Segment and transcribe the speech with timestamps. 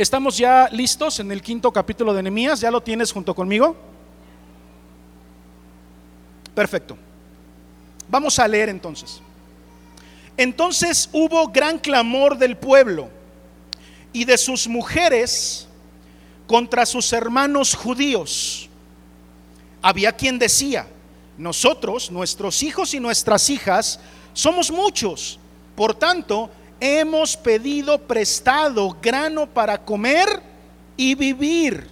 [0.00, 2.58] Estamos ya listos en el quinto capítulo de Nehemías.
[2.58, 3.76] ¿Ya lo tienes junto conmigo?
[6.54, 6.96] Perfecto.
[8.08, 9.20] Vamos a leer entonces.
[10.38, 13.10] Entonces hubo gran clamor del pueblo
[14.10, 15.68] y de sus mujeres
[16.46, 18.70] contra sus hermanos judíos.
[19.82, 20.86] Había quien decía,
[21.36, 24.00] nosotros, nuestros hijos y nuestras hijas,
[24.32, 25.38] somos muchos.
[25.76, 26.48] Por tanto,
[26.80, 30.42] hemos pedido prestado grano para comer
[30.96, 31.88] y vivir.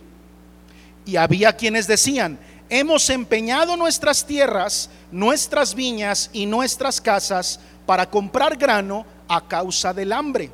[1.04, 2.38] Y había quienes decían,
[2.68, 10.12] hemos empeñado nuestras tierras, nuestras viñas y nuestras casas para comprar grano a causa del
[10.12, 10.50] hambre.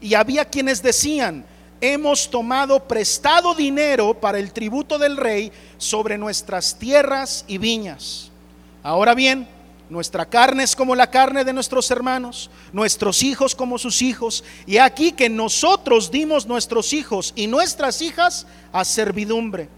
[0.00, 1.44] Y había quienes decían,
[1.80, 8.30] hemos tomado prestado dinero para el tributo del rey sobre nuestras tierras y viñas.
[8.82, 9.46] Ahora bien,
[9.90, 14.44] nuestra carne es como la carne de nuestros hermanos, nuestros hijos como sus hijos.
[14.66, 19.68] Y aquí que nosotros dimos nuestros hijos y nuestras hijas a servidumbre.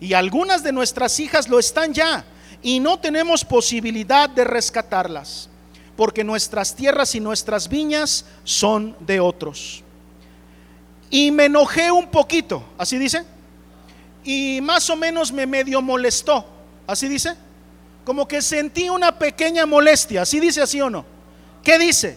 [0.00, 2.24] Y algunas de nuestras hijas lo están ya
[2.62, 5.48] y no tenemos posibilidad de rescatarlas,
[5.96, 9.82] porque nuestras tierras y nuestras viñas son de otros.
[11.10, 13.24] Y me enojé un poquito, así dice.
[14.22, 16.44] Y más o menos me medio molestó,
[16.86, 17.47] así dice
[18.08, 20.24] como que sentí una pequeña molestia.
[20.24, 21.04] ¿Sí dice así o no?
[21.62, 22.16] ¿Qué dice?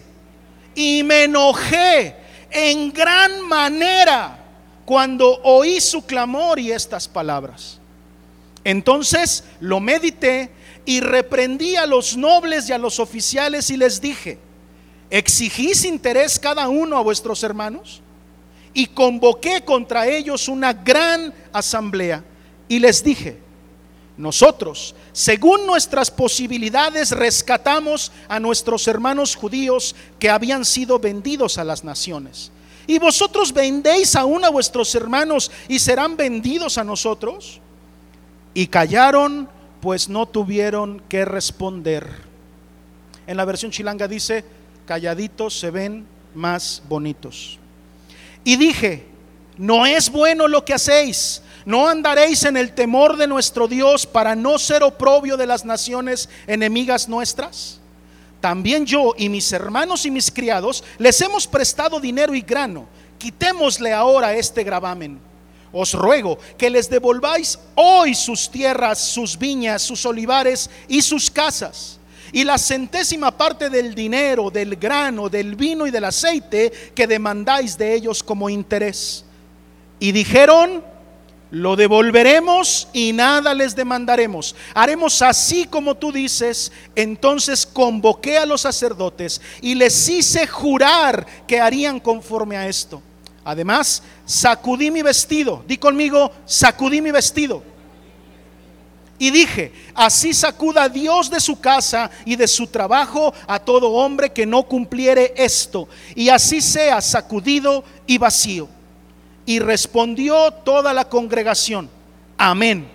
[0.74, 2.16] Y me enojé
[2.50, 4.42] en gran manera
[4.86, 7.78] cuando oí su clamor y estas palabras.
[8.64, 10.50] Entonces lo medité
[10.86, 14.38] y reprendí a los nobles y a los oficiales y les dije,
[15.10, 18.00] ¿exigís interés cada uno a vuestros hermanos?
[18.72, 22.24] Y convoqué contra ellos una gran asamblea
[22.66, 23.51] y les dije,
[24.16, 31.82] nosotros, según nuestras posibilidades, rescatamos a nuestros hermanos judíos que habían sido vendidos a las
[31.82, 32.50] naciones.
[32.86, 37.60] ¿Y vosotros vendéis aún a vuestros hermanos y serán vendidos a nosotros?
[38.54, 39.48] Y callaron,
[39.80, 42.06] pues no tuvieron que responder.
[43.26, 44.44] En la versión chilanga dice,
[44.84, 47.58] calladitos se ven más bonitos.
[48.44, 49.06] Y dije,
[49.56, 54.34] no es bueno lo que hacéis no andaréis en el temor de nuestro Dios para
[54.34, 57.80] no ser oprobio de las naciones enemigas nuestras.
[58.40, 62.86] También yo y mis hermanos y mis criados les hemos prestado dinero y grano.
[63.18, 65.20] Quitémosle ahora este gravamen.
[65.72, 71.98] Os ruego que les devolváis hoy sus tierras, sus viñas, sus olivares y sus casas.
[72.32, 77.78] Y la centésima parte del dinero, del grano, del vino y del aceite que demandáis
[77.78, 79.24] de ellos como interés.
[80.00, 80.82] Y dijeron,
[81.52, 84.56] lo devolveremos y nada les demandaremos.
[84.72, 86.72] Haremos así como tú dices.
[86.96, 93.02] Entonces convoqué a los sacerdotes y les hice jurar que harían conforme a esto.
[93.44, 95.62] Además, sacudí mi vestido.
[95.68, 97.62] Di conmigo, sacudí mi vestido.
[99.18, 104.32] Y dije, así sacuda Dios de su casa y de su trabajo a todo hombre
[104.32, 105.86] que no cumpliere esto.
[106.14, 108.70] Y así sea sacudido y vacío.
[109.44, 111.90] Y respondió toda la congregación,
[112.38, 112.88] amén.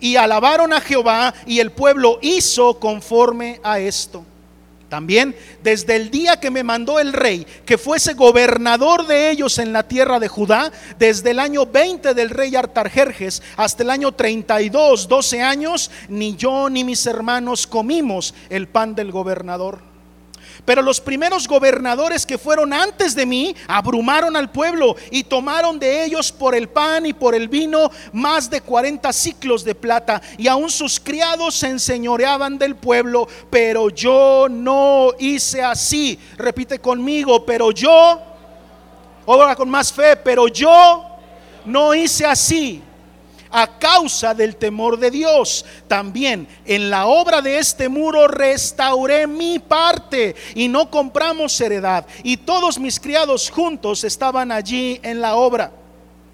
[0.00, 4.24] Y alabaron a Jehová y el pueblo hizo conforme a esto.
[4.88, 9.72] También desde el día que me mandó el rey que fuese gobernador de ellos en
[9.72, 15.06] la tierra de Judá, desde el año 20 del rey Artarjerjes hasta el año 32,
[15.06, 19.87] 12 años, ni yo ni mis hermanos comimos el pan del gobernador.
[20.68, 26.04] Pero los primeros gobernadores que fueron antes de mí abrumaron al pueblo y tomaron de
[26.04, 30.20] ellos por el pan y por el vino más de 40 ciclos de plata.
[30.36, 33.26] Y aún sus criados se enseñoreaban del pueblo.
[33.48, 36.18] Pero yo no hice así.
[36.36, 38.20] Repite conmigo, pero yo,
[39.26, 41.02] ahora con más fe, pero yo
[41.64, 42.82] no hice así
[43.50, 45.64] a causa del temor de Dios.
[45.86, 52.06] También en la obra de este muro restauré mi parte y no compramos heredad.
[52.22, 55.72] Y todos mis criados juntos estaban allí en la obra.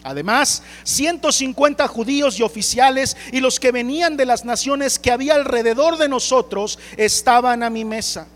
[0.03, 5.97] Además, 150 judíos y oficiales y los que venían de las naciones que había alrededor
[5.97, 8.29] de nosotros estaban a mi mesa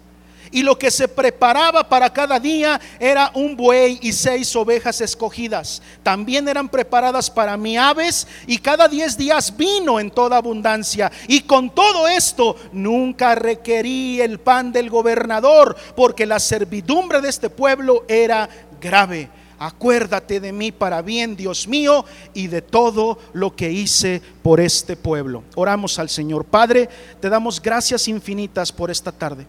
[0.51, 5.83] y lo que se preparaba para cada día era un buey y seis ovejas escogidas.
[6.03, 11.11] También eran preparadas para mi aves y cada diez días vino en toda abundancia.
[11.27, 17.51] Y con todo esto nunca requerí el pan del gobernador porque la servidumbre de este
[17.51, 18.49] pueblo era
[18.81, 19.31] grave.
[19.61, 24.97] Acuérdate de mí para bien, Dios mío, y de todo lo que hice por este
[24.97, 25.43] pueblo.
[25.57, 26.45] Oramos al Señor.
[26.45, 26.89] Padre,
[27.21, 29.47] te damos gracias infinitas por esta tarde.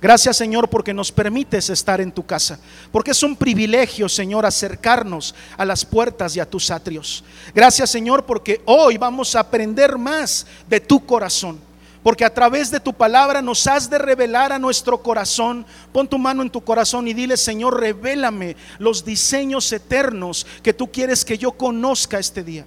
[0.00, 2.58] Gracias Señor porque nos permites estar en tu casa,
[2.92, 7.24] porque es un privilegio Señor acercarnos a las puertas y a tus atrios.
[7.54, 11.68] Gracias Señor porque hoy vamos a aprender más de tu corazón.
[12.00, 15.66] Porque a través de tu palabra nos has de revelar a nuestro corazón.
[15.92, 20.90] Pon tu mano en tu corazón y dile, Señor, revélame los diseños eternos que tú
[20.90, 22.64] quieres que yo conozca este día.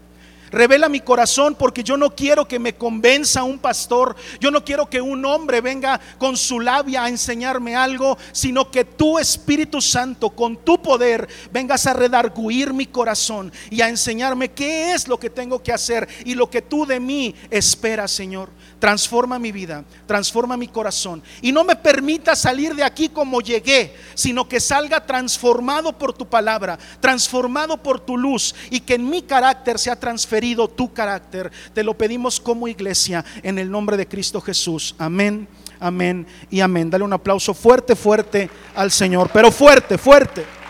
[0.52, 4.90] Revela mi corazón porque yo no quiero que me convenza un pastor, yo no quiero
[4.90, 10.30] que un hombre venga con su labia a enseñarme algo, sino que tu Espíritu Santo
[10.30, 15.30] con tu poder vengas a redarguir mi corazón y a enseñarme qué es lo que
[15.30, 18.50] tengo que hacer y lo que tú de mí esperas, Señor.
[18.82, 23.94] Transforma mi vida, transforma mi corazón y no me permita salir de aquí como llegué,
[24.16, 29.22] sino que salga transformado por tu palabra, transformado por tu luz y que en mi
[29.22, 31.52] carácter sea transferido tu carácter.
[31.76, 34.96] Te lo pedimos como iglesia en el nombre de Cristo Jesús.
[34.98, 35.48] Amén,
[35.80, 36.90] amén y amén.
[36.90, 40.61] Dale un aplauso fuerte, fuerte al Señor, pero fuerte, fuerte.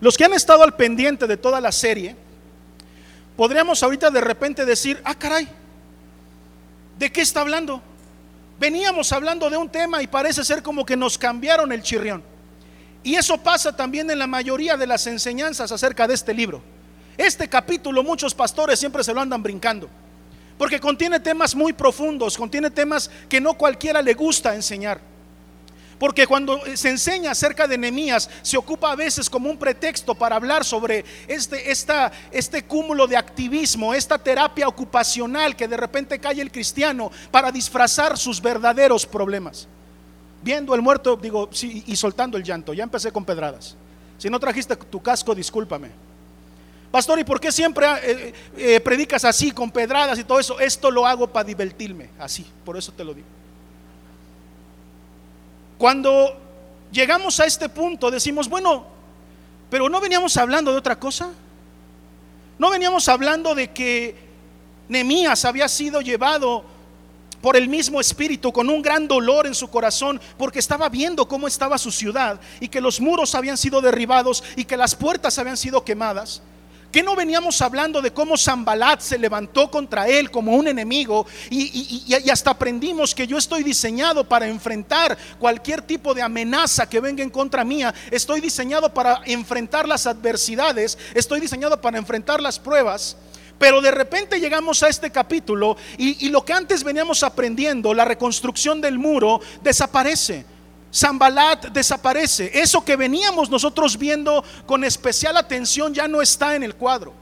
[0.00, 2.14] Los que han estado al pendiente de toda la serie,
[3.36, 5.48] podríamos ahorita de repente decir, ah, caray,
[6.98, 7.82] ¿de qué está hablando?
[8.60, 12.22] Veníamos hablando de un tema y parece ser como que nos cambiaron el chirrión.
[13.02, 16.62] Y eso pasa también en la mayoría de las enseñanzas acerca de este libro.
[17.16, 19.88] Este capítulo muchos pastores siempre se lo andan brincando,
[20.56, 25.00] porque contiene temas muy profundos, contiene temas que no cualquiera le gusta enseñar.
[25.98, 30.36] Porque cuando se enseña acerca de Nehemías, se ocupa a veces como un pretexto para
[30.36, 36.40] hablar sobre este, esta, este cúmulo de activismo, esta terapia ocupacional que de repente cae
[36.40, 39.66] el cristiano para disfrazar sus verdaderos problemas.
[40.40, 43.76] Viendo el muerto, digo, sí, y soltando el llanto, ya empecé con pedradas.
[44.18, 45.90] Si no trajiste tu casco, discúlpame.
[46.92, 50.60] Pastor, ¿y por qué siempre eh, eh, predicas así, con pedradas y todo eso?
[50.60, 53.37] Esto lo hago para divertirme, así, por eso te lo digo.
[55.78, 56.36] Cuando
[56.90, 58.84] llegamos a este punto decimos, bueno,
[59.70, 61.30] pero no veníamos hablando de otra cosa.
[62.58, 64.16] No veníamos hablando de que
[64.88, 66.64] Nemías había sido llevado
[67.40, 71.46] por el mismo espíritu con un gran dolor en su corazón porque estaba viendo cómo
[71.46, 75.56] estaba su ciudad y que los muros habían sido derribados y que las puertas habían
[75.56, 76.42] sido quemadas.
[76.90, 82.04] Que no veníamos hablando de cómo Zambalat se levantó contra él como un enemigo y,
[82.06, 87.22] y, hasta aprendimos que yo estoy diseñado para enfrentar cualquier tipo de amenaza que venga
[87.22, 87.94] en contra mía?
[88.10, 93.16] Estoy diseñado para enfrentar las adversidades, estoy diseñado para enfrentar las pruebas.
[93.58, 98.80] Pero de repente llegamos a este capítulo y lo que antes veníamos aprendiendo, la reconstrucción
[98.80, 100.57] del muro, desaparece.
[100.92, 102.50] Zambalat desaparece.
[102.54, 107.12] Eso que veníamos nosotros viendo con especial atención ya no está en el cuadro.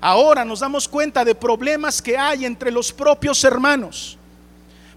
[0.00, 4.18] Ahora nos damos cuenta de problemas que hay entre los propios hermanos.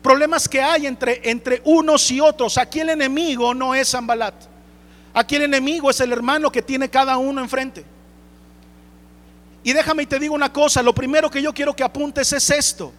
[0.01, 2.57] Problemas que hay entre, entre unos y otros.
[2.57, 4.35] Aquí el enemigo no es Zambalat.
[5.13, 7.85] Aquí el enemigo es el hermano que tiene cada uno enfrente.
[9.63, 12.49] Y déjame y te digo una cosa, lo primero que yo quiero que apuntes es
[12.49, 12.93] esto.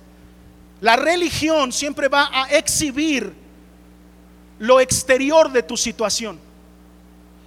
[0.81, 3.35] La religión siempre va a exhibir
[4.61, 6.39] lo exterior de tu situación.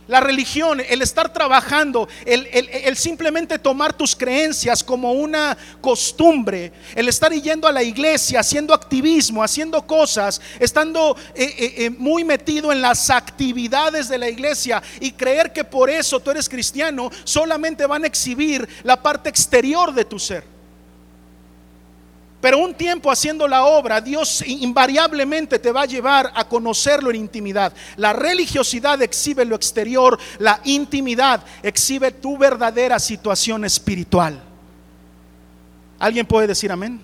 [0.05, 7.31] La religión, el estar trabajando, el, simplemente tomar tus creencias como una costumbre, el estar
[7.31, 12.81] yendo a la iglesia, haciendo activismo, haciendo cosas, estando eh, eh, eh, muy metido en
[12.81, 18.03] las actividades de la iglesia y creer que por eso tú eres cristiano, solamente van
[18.03, 20.52] a exhibir la parte exterior de tu ser.
[22.43, 27.15] Pero un tiempo haciendo la obra, Dios invariablemente te va a llevar a conocerlo en
[27.15, 27.71] intimidad.
[27.95, 34.43] La religiosidad exhibe lo exterior, la intimidad exhibe tu verdadera situación espiritual.
[35.97, 36.99] ¿Alguien puede decir amén?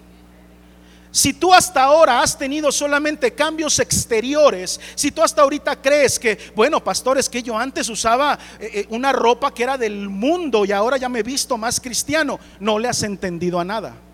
[1.10, 6.38] Si tú hasta ahora has tenido solamente cambios exteriores, si tú hasta ahorita crees que,
[6.54, 10.66] bueno, pastor, es que yo antes usaba eh, eh, una ropa que era del mundo
[10.66, 14.09] y ahora ya me he visto más cristiano, no le has entendido a nada.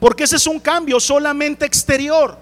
[0.00, 2.36] Porque ese es un cambio solamente exterior.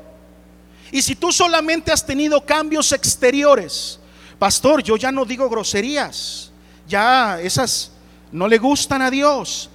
[0.91, 3.99] Y si tú solamente has tenido cambios exteriores,
[4.39, 6.51] pastor, yo ya no digo groserías,
[6.87, 7.91] ya esas
[8.33, 9.69] no le gustan a Dios.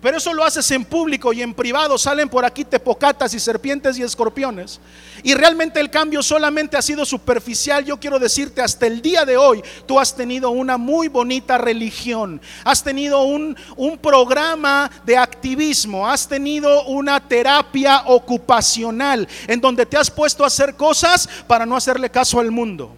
[0.00, 3.98] Pero eso lo haces en público y en privado salen por aquí tepocatas y serpientes
[3.98, 4.80] y escorpiones.
[5.22, 7.84] Y realmente el cambio solamente ha sido superficial.
[7.84, 12.40] Yo quiero decirte, hasta el día de hoy tú has tenido una muy bonita religión.
[12.64, 16.08] Has tenido un, un programa de activismo.
[16.08, 21.76] Has tenido una terapia ocupacional en donde te has puesto a hacer cosas para no
[21.76, 22.96] hacerle caso al mundo.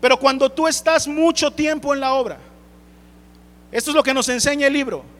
[0.00, 2.38] Pero cuando tú estás mucho tiempo en la obra,
[3.72, 5.15] esto es lo que nos enseña el libro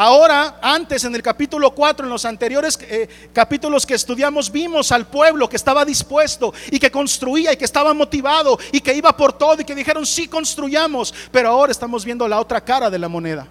[0.00, 5.08] Ahora, antes en el capítulo 4, en los anteriores eh, capítulos que estudiamos, vimos al
[5.08, 9.32] pueblo que estaba dispuesto y que construía y que estaba motivado y que iba por
[9.32, 11.12] todo y que dijeron, sí, construyamos.
[11.32, 13.48] Pero ahora estamos viendo la otra cara de la moneda.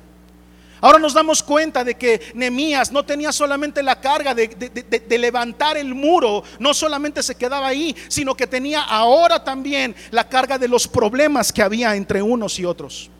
[0.79, 5.75] Ahora nos damos cuenta de que Nemías no tenía solamente la carga de, de, levantar
[5.75, 10.69] el muro, no solamente se quedaba ahí, sino que tenía ahora también la carga de
[10.69, 13.11] los problemas que había entre unos y otros.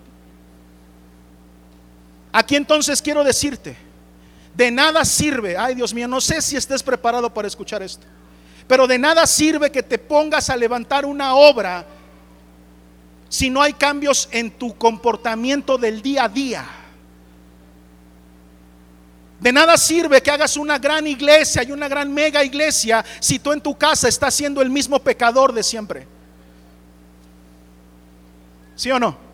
[2.38, 3.75] Aquí entonces quiero decirte,
[4.53, 8.06] de nada sirve, ay Dios mío, no sé si estés preparado para escuchar esto,
[8.67, 11.84] pero de nada sirve que te pongas a levantar una obra
[13.27, 16.70] si no hay cambios en tu comportamiento del día a día.
[19.39, 23.51] De nada sirve que hagas una gran iglesia y una gran mega iglesia si tú
[23.51, 26.06] en tu casa estás siendo el mismo pecador de siempre.
[28.75, 29.26] ¿Sí o no?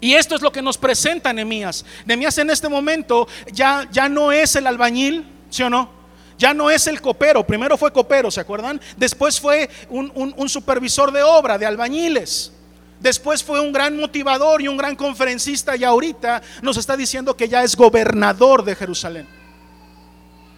[0.00, 1.84] Y esto es lo que nos presenta Nehemías.
[2.06, 5.90] Nehemías en este momento ya, ya no es el albañil, ¿sí o no?
[6.38, 7.46] Ya no es el copero.
[7.46, 8.80] Primero fue copero, ¿se acuerdan?
[8.96, 12.52] Después fue un, un supervisor de obra, de albañiles.
[12.98, 17.48] Después fue un gran motivador y un gran conferencista y ahorita nos está diciendo que
[17.48, 19.39] ya es gobernador de Jerusalén.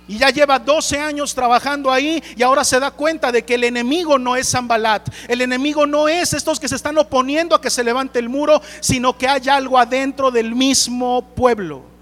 [0.09, 3.65] Y ya lleva 12 años trabajando ahí y ahora se da cuenta de que el
[3.65, 5.09] enemigo no es Zambalat.
[5.29, 8.61] El enemigo no es estos que se están oponiendo a que se levante el muro,
[8.81, 11.93] sino que hay algo adentro del mismo pueblo.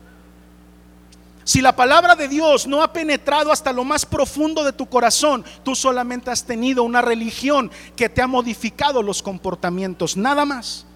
[1.45, 5.45] Si la palabra de Dios no ha penetrado hasta lo más profundo de tu corazón,
[5.64, 10.87] tú solamente has tenido una religión que te ha modificado los comportamientos, nada más.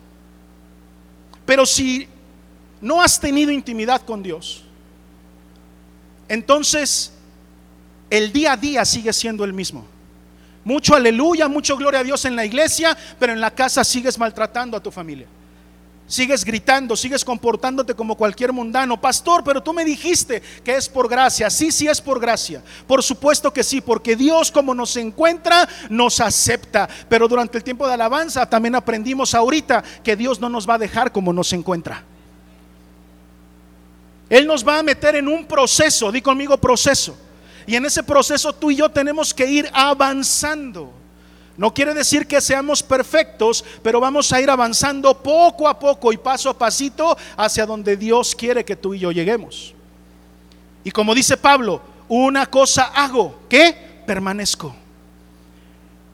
[1.45, 2.09] Pero si
[2.81, 4.64] no has tenido intimidad con Dios,
[6.29, 7.13] entonces
[8.11, 9.87] el día a día sigue siendo el mismo.
[10.65, 14.77] Mucho aleluya, mucho gloria a Dios en la iglesia, pero en la casa sigues maltratando
[14.77, 15.27] a tu familia.
[16.07, 19.01] Sigues gritando, sigues comportándote como cualquier mundano.
[19.01, 21.49] Pastor, pero tú me dijiste que es por gracia.
[21.49, 22.63] Sí, sí es por gracia.
[22.87, 26.89] Por supuesto que sí, porque Dios como nos encuentra, nos acepta.
[27.09, 30.79] Pero durante el tiempo de alabanza también aprendimos ahorita que Dios no nos va a
[30.79, 32.05] dejar como nos encuentra.
[34.29, 37.17] Él nos va a meter en un proceso, di conmigo proceso.
[37.67, 40.93] Y en ese proceso tú y yo tenemos que ir avanzando.
[41.57, 46.17] No quiere decir que seamos perfectos, pero vamos a ir avanzando poco a poco y
[46.17, 49.73] paso a pasito hacia donde Dios quiere que tú y yo lleguemos.
[50.83, 54.75] Y como dice Pablo, una cosa hago, que permanezco.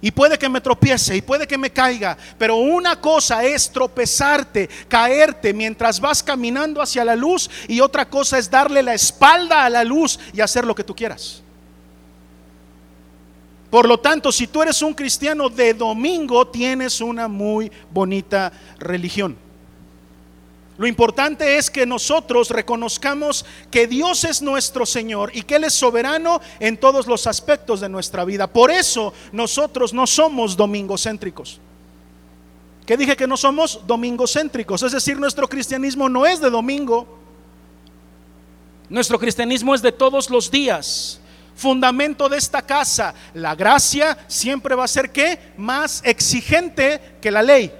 [0.03, 4.69] Y puede que me tropiece y puede que me caiga, pero una cosa es tropezarte,
[4.89, 9.71] caerte mientras vas caminando hacia la luz y otra cosa es darle la espalda a
[9.71, 11.43] la luz y hacer lo que tú quieras.
[13.69, 19.50] Por lo tanto, si tú eres un cristiano de domingo, tienes una muy bonita religión.
[20.81, 25.75] Lo importante es que nosotros reconozcamos que Dios es nuestro Señor y que Él es
[25.75, 28.47] soberano en todos los aspectos de nuestra vida.
[28.47, 31.61] Por eso nosotros no somos domingocéntricos.
[32.87, 34.83] ¿Qué dije que no somos domingocéntricos?
[34.83, 37.07] Es decir, nuestro cristianismo no es de domingo.
[38.89, 41.21] Nuestro cristianismo es de todos los días.
[41.55, 47.43] Fundamento de esta casa, la gracia siempre va a ser que más exigente que la
[47.43, 47.71] ley.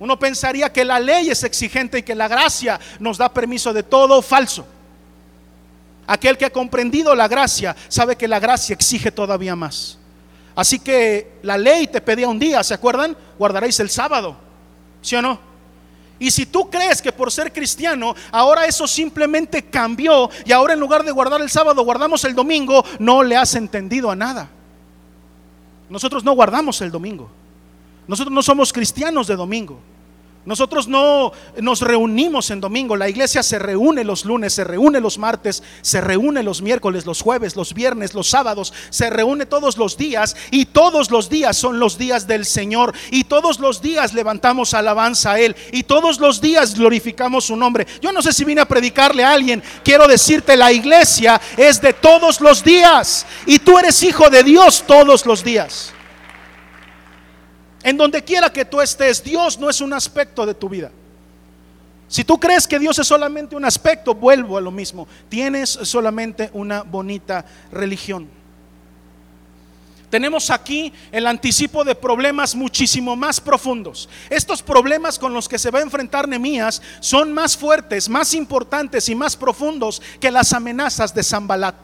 [0.00, 3.82] Uno pensaría que la ley es exigente y que la gracia nos da permiso de
[3.82, 4.66] todo falso.
[6.06, 9.98] Aquel que ha comprendido la gracia sabe que la gracia exige todavía más.
[10.56, 13.14] Así que la ley te pedía un día, ¿se acuerdan?
[13.38, 14.36] Guardaréis el sábado,
[15.02, 15.38] ¿sí o no?
[16.18, 20.80] Y si tú crees que por ser cristiano ahora eso simplemente cambió y ahora en
[20.80, 24.48] lugar de guardar el sábado guardamos el domingo, no le has entendido a nada.
[25.90, 27.30] Nosotros no guardamos el domingo.
[28.10, 29.78] Nosotros no somos cristianos de domingo.
[30.44, 35.16] Nosotros no nos reunimos en domingo, la iglesia se reúne los lunes, se reúne los
[35.16, 39.96] martes, se reúne los miércoles, los jueves, los viernes, los sábados, se reúne todos los
[39.96, 44.74] días y todos los días son los días del Señor y todos los días levantamos
[44.74, 47.86] alabanza a Él y todos los días glorificamos su nombre.
[48.02, 51.92] Yo no sé si vine a predicarle a alguien, quiero decirte, la iglesia es de
[51.92, 55.92] todos los días y tú eres hijo de Dios todos los días.
[57.82, 60.90] En donde quiera que tú estés, Dios no es un aspecto de tu vida.
[62.08, 65.06] Si tú crees que Dios es solamente un aspecto, vuelvo a lo mismo.
[65.28, 68.28] Tienes solamente una bonita religión.
[70.10, 74.08] Tenemos aquí el anticipo de problemas muchísimo más profundos.
[74.28, 79.08] Estos problemas con los que se va a enfrentar Nemías son más fuertes, más importantes
[79.08, 81.76] y más profundos que las amenazas de Zambalat.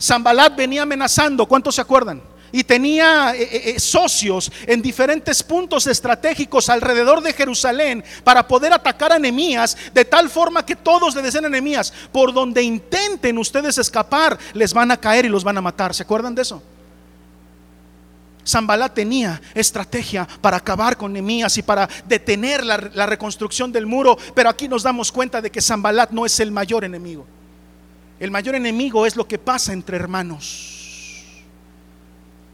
[0.00, 2.20] Zambalat venía amenazando, ¿cuántos se acuerdan?
[2.52, 8.72] Y tenía eh, eh, eh, socios en diferentes puntos estratégicos alrededor de Jerusalén para poder
[8.74, 11.62] atacar a Nehemías de tal forma que todos le decían a
[12.12, 15.94] por donde intenten ustedes escapar, les van a caer y los van a matar.
[15.94, 16.62] ¿Se acuerdan de eso?
[18.46, 24.18] Zambalá tenía estrategia para acabar con Nehemías y para detener la, la, reconstrucción del muro,
[24.34, 27.24] pero aquí nos damos cuenta de que Zambalat no es el mayor enemigo.
[28.18, 30.81] El mayor enemigo es lo que pasa entre hermanos.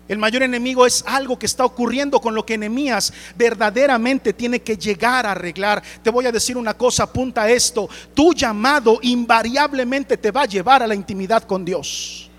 [0.09, 4.77] El mayor enemigo es algo que está ocurriendo con lo que Nehemías verdaderamente tiene que
[4.77, 5.83] llegar a arreglar.
[6.03, 7.91] Te voy a decir una cosa, apunta a esto.
[8.15, 12.31] Tu llamado invariablemente te va a llevar a la intimidad con Dios.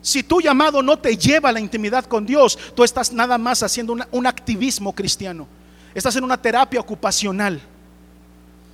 [0.00, 3.64] Si tu llamado no te lleva a la intimidad con Dios, tú estás nada más
[3.64, 5.48] haciendo un activismo cristiano.
[5.92, 7.60] Estás en una terapia ocupacional.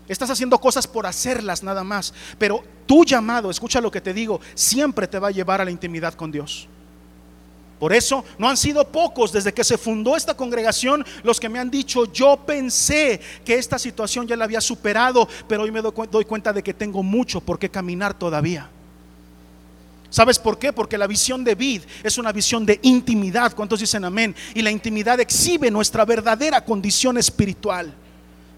[0.07, 2.13] Estás haciendo cosas por hacerlas nada más.
[2.39, 5.71] Pero tu llamado, escucha lo que te digo, siempre te va a llevar a la
[5.71, 6.69] intimidad con Dios.
[7.85, 11.59] Por eso no han sido pocos desde que se fundó esta congregación los que me
[11.59, 16.25] han dicho, yo pensé que esta situación ya la había superado, pero hoy me doy
[16.25, 18.71] cuenta de que tengo mucho por qué caminar todavía.
[20.09, 20.73] ¿Sabes por qué?
[20.73, 23.55] Porque la visión de vid es una visión de intimidad.
[23.55, 24.35] ¿Cuántos dicen amén?
[24.55, 27.95] Y la intimidad exhibe nuestra verdadera condición espiritual.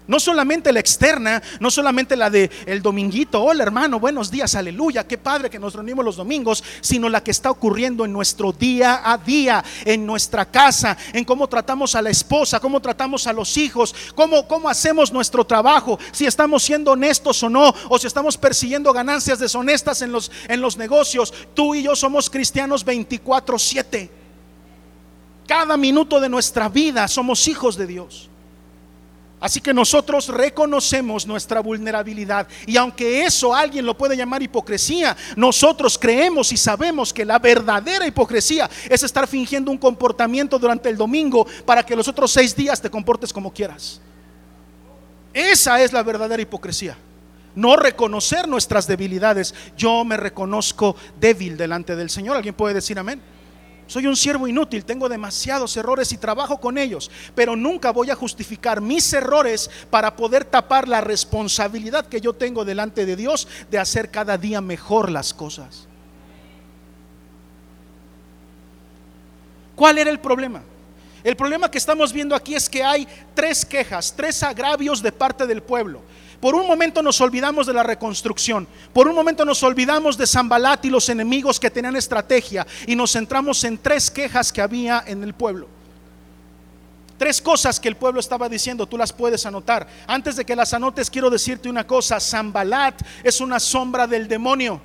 [0.07, 5.05] No solamente la externa, no solamente la de el dominguito, hola hermano, buenos días, aleluya,
[5.05, 9.01] qué padre que nos reunimos los domingos, sino la que está ocurriendo en nuestro día
[9.03, 13.57] a día, en nuestra casa, en cómo tratamos a la esposa, cómo tratamos a los
[13.57, 18.37] hijos, cómo, cómo hacemos nuestro trabajo, si estamos siendo honestos o no, o si estamos
[18.37, 21.33] persiguiendo ganancias deshonestas en los, en los negocios.
[21.53, 24.09] Tú y yo somos cristianos 24/7.
[25.45, 28.29] Cada minuto de nuestra vida somos hijos de Dios.
[29.39, 35.95] Así que nosotros reconocemos nuestra vulnerabilidad y aunque eso alguien lo puede llamar hipocresía, nosotros
[35.97, 41.45] creemos y sabemos que la verdadera hipocresía es estar fingiendo un comportamiento durante el domingo
[41.65, 44.01] para que los otros seis días te comportes como quieras.
[45.31, 46.97] Esa es la verdadera hipocresía.
[47.53, 49.53] No reconocer nuestras debilidades.
[49.77, 52.37] Yo me reconozco débil delante del Señor.
[52.37, 53.21] ¿Alguien puede decir amén?
[53.87, 58.15] Soy un siervo inútil, tengo demasiados errores y trabajo con ellos, pero nunca voy a
[58.15, 63.79] justificar mis errores para poder tapar la responsabilidad que yo tengo delante de Dios de
[63.79, 65.87] hacer cada día mejor las cosas.
[69.73, 70.63] ¿Cuál era el problema?
[71.23, 75.47] El problema que estamos viendo aquí es que hay tres quejas, tres agravios de parte
[75.47, 76.01] del pueblo.
[76.39, 78.67] Por un momento nos olvidamos de la reconstrucción.
[78.93, 83.13] Por un momento nos olvidamos de Zambalat y los enemigos que tenían estrategia y nos
[83.13, 85.67] centramos en tres quejas que había en el pueblo.
[87.17, 89.87] Tres cosas que el pueblo estaba diciendo, tú las puedes anotar.
[90.05, 94.79] Antes de que las anotes, quiero decirte una cosa: Zambalat es una sombra del demonio.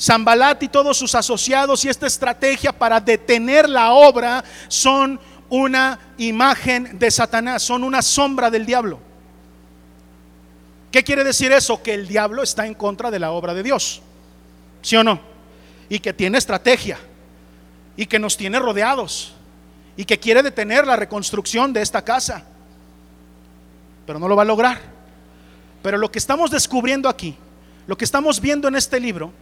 [0.00, 6.98] Zambalat y todos sus asociados y esta estrategia para detener la obra son una imagen
[6.98, 9.00] de Satanás, son una sombra del diablo.
[10.92, 11.82] ¿Qué quiere decir eso?
[11.82, 14.00] Que el diablo está en contra de la obra de Dios.
[14.82, 15.20] ¿Sí o no?
[15.88, 16.98] Y que tiene estrategia.
[17.96, 19.34] Y que nos tiene rodeados.
[19.96, 22.44] Y que quiere detener la reconstrucción de esta casa.
[24.06, 24.80] Pero no lo va a lograr.
[25.82, 27.36] Pero lo que estamos descubriendo aquí,
[27.86, 29.32] lo que estamos viendo en este libro,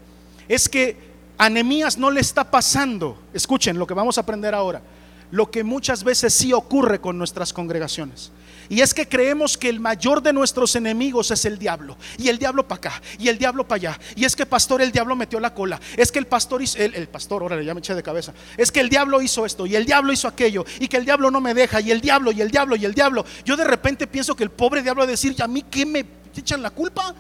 [0.49, 0.97] es que
[1.37, 3.18] a Nehemías no le está pasando.
[3.33, 4.83] Escuchen lo que vamos a aprender ahora
[5.31, 8.33] lo que muchas veces sí ocurre con nuestras congregaciones.
[8.71, 11.97] Y es que creemos que el mayor de nuestros enemigos es el diablo.
[12.19, 14.01] Y el diablo para acá, y el diablo para allá.
[14.14, 15.81] Y es que pastor, el diablo metió la cola.
[15.97, 18.35] Es que el pastor hizo, el, pastor, órale, ya me eché de cabeza.
[18.57, 21.31] Es que el diablo hizo esto, y el diablo hizo aquello, y que el diablo
[21.31, 23.25] no me deja, y el diablo, y el diablo, y el diablo.
[23.45, 25.87] Yo de repente pienso que el pobre diablo va a decir, ¿y a mí qué
[25.87, 26.05] me
[26.37, 27.14] echan la culpa?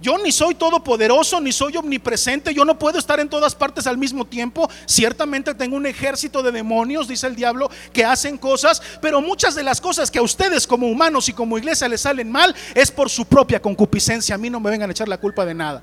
[0.00, 3.96] Yo ni soy todopoderoso, ni soy omnipresente, yo no puedo estar en todas partes al
[3.96, 4.68] mismo tiempo.
[4.84, 9.62] Ciertamente tengo un ejército de demonios, dice el diablo, que hacen cosas, pero muchas de
[9.62, 13.08] las cosas que a ustedes como humanos y como iglesia les salen mal es por
[13.08, 14.34] su propia concupiscencia.
[14.34, 15.82] A mí no me vengan a echar la culpa de nada.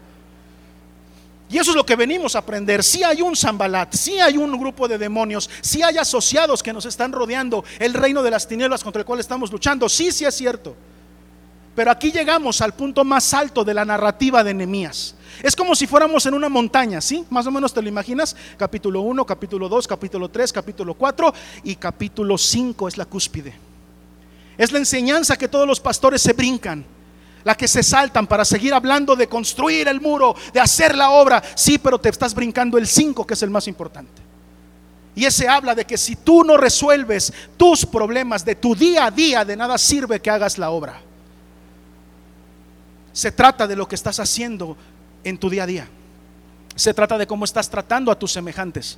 [1.49, 2.83] Y eso es lo que venimos a aprender.
[2.83, 6.85] Si hay un Zambalat, si hay un grupo de demonios, si hay asociados que nos
[6.85, 9.89] están rodeando, el reino de las tinieblas contra el cual estamos luchando.
[9.89, 10.75] Sí, sí es cierto.
[11.75, 15.15] Pero aquí llegamos al punto más alto de la narrativa de Nehemías.
[15.41, 17.25] Es como si fuéramos en una montaña, ¿sí?
[17.31, 18.35] Más o menos te lo imaginas.
[18.57, 21.33] Capítulo 1, capítulo 2, capítulo 3, capítulo 4
[21.63, 23.53] y capítulo 5 es la cúspide.
[24.55, 26.85] Es la enseñanza que todos los pastores se brincan,
[27.43, 31.41] la que se saltan para seguir hablando de construir el muro, de hacer la obra.
[31.55, 34.21] Sí, pero te estás brincando el 5, que es el más importante.
[35.15, 39.11] Y ese habla de que si tú no resuelves tus problemas de tu día a
[39.11, 41.01] día, de nada sirve que hagas la obra.
[43.13, 44.75] Se trata de lo que estás haciendo
[45.23, 45.87] en tu día a día.
[46.75, 48.97] Se trata de cómo estás tratando a tus semejantes.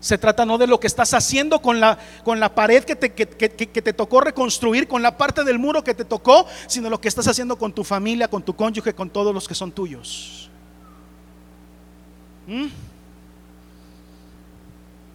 [0.00, 3.12] Se trata no de lo que estás haciendo con la, con la pared que te,
[3.12, 7.08] que, te, tocó reconstruir, con la parte del muro que te tocó, sino lo que
[7.08, 10.48] estás haciendo con tu familia, con tu cónyuge, con todos los que son tuyos.
[12.46, 12.68] ¿Mm?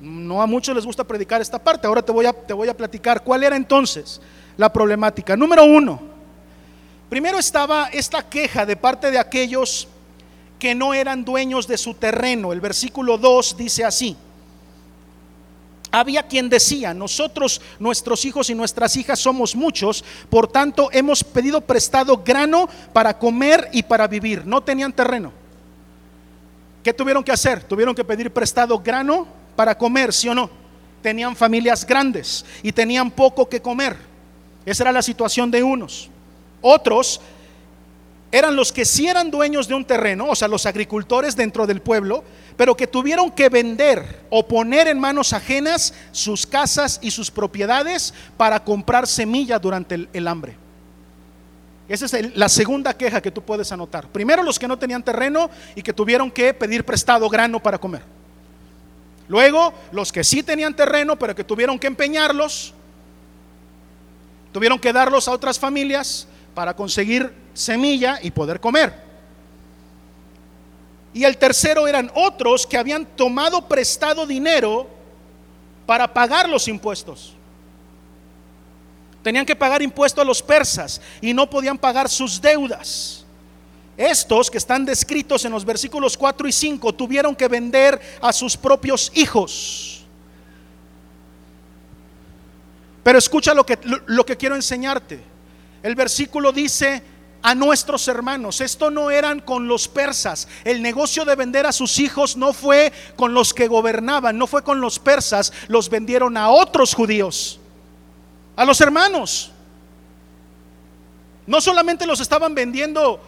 [0.01, 1.87] No a muchos les gusta predicar esta parte.
[1.87, 4.21] Ahora te voy, a, te voy a platicar cuál era entonces
[4.55, 5.35] la problemática.
[5.35, 6.14] Número uno,
[7.15, 9.87] primero estaba esta queja de parte de aquellos
[10.59, 12.51] que no eran dueños de su terreno.
[12.51, 14.17] El versículo 2 dice así.
[15.91, 21.61] Había quien decía, nosotros, nuestros hijos y nuestras hijas somos muchos, por tanto hemos pedido
[21.61, 24.45] prestado grano para comer y para vivir.
[24.45, 25.31] No tenían terreno.
[26.83, 27.63] ¿Qué tuvieron que hacer?
[27.63, 29.25] Tuvieron que pedir prestado grano
[29.55, 30.49] para comer, ¿sí o no?
[31.01, 33.95] Tenían familias grandes y tenían poco que comer.
[34.65, 36.11] Esa era la situación de unos.
[36.67, 37.21] Otros
[38.31, 41.79] eran los que sí eran dueños de un terreno, o sea, los agricultores dentro del
[41.79, 42.23] pueblo,
[42.57, 48.15] pero que tuvieron que vender o poner en manos ajenas sus casas y sus propiedades
[48.35, 50.57] para comprar semilla durante el, hambre.
[51.87, 54.07] Esa es la segunda queja que tú puedes anotar.
[54.07, 58.01] Primero los que no tenían terreno y que tuvieron que pedir prestado grano para comer.
[59.27, 62.73] Luego los que sí tenían terreno pero que tuvieron que empeñarlos,
[64.51, 69.05] tuvieron que darlos a otras familias para conseguir semilla y poder comer.
[71.13, 74.89] Y el tercero eran otros que habían tomado prestado dinero
[75.85, 77.33] para pagar los impuestos.
[79.21, 83.25] Tenían que pagar impuestos a los persas y no podían pagar sus deudas.
[83.97, 88.57] Estos que están descritos en los versículos 4 y 5 tuvieron que vender a sus
[88.57, 90.03] propios hijos.
[93.03, 95.34] Pero escucha lo que, lo que quiero enseñarte.
[95.85, 97.03] El versículo dice,
[97.43, 98.59] a nuestros hermanos.
[98.59, 100.47] Esto no eran con los persas.
[100.63, 104.63] El negocio de vender a sus hijos no fue con los que gobernaban, no fue
[104.63, 105.53] con los persas.
[105.67, 107.59] Los vendieron a otros judíos,
[108.55, 109.51] a los hermanos.
[111.45, 113.19] No solamente los estaban vendiendo,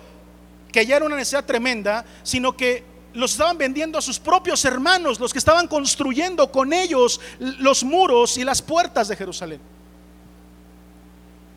[0.72, 5.20] que ya era una necesidad tremenda, sino que los estaban vendiendo a sus propios hermanos,
[5.20, 9.77] los que estaban construyendo con ellos los muros y las puertas de Jerusalén.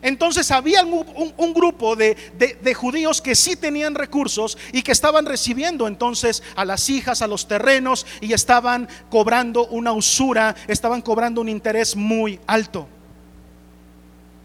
[0.02, 2.16] Entonces había un, grupo de,
[2.74, 7.46] judíos que sí tenían recursos y que estaban recibiendo entonces a las hijas, a los
[7.46, 12.88] terrenos y estaban cobrando una usura, estaban cobrando un interés muy alto.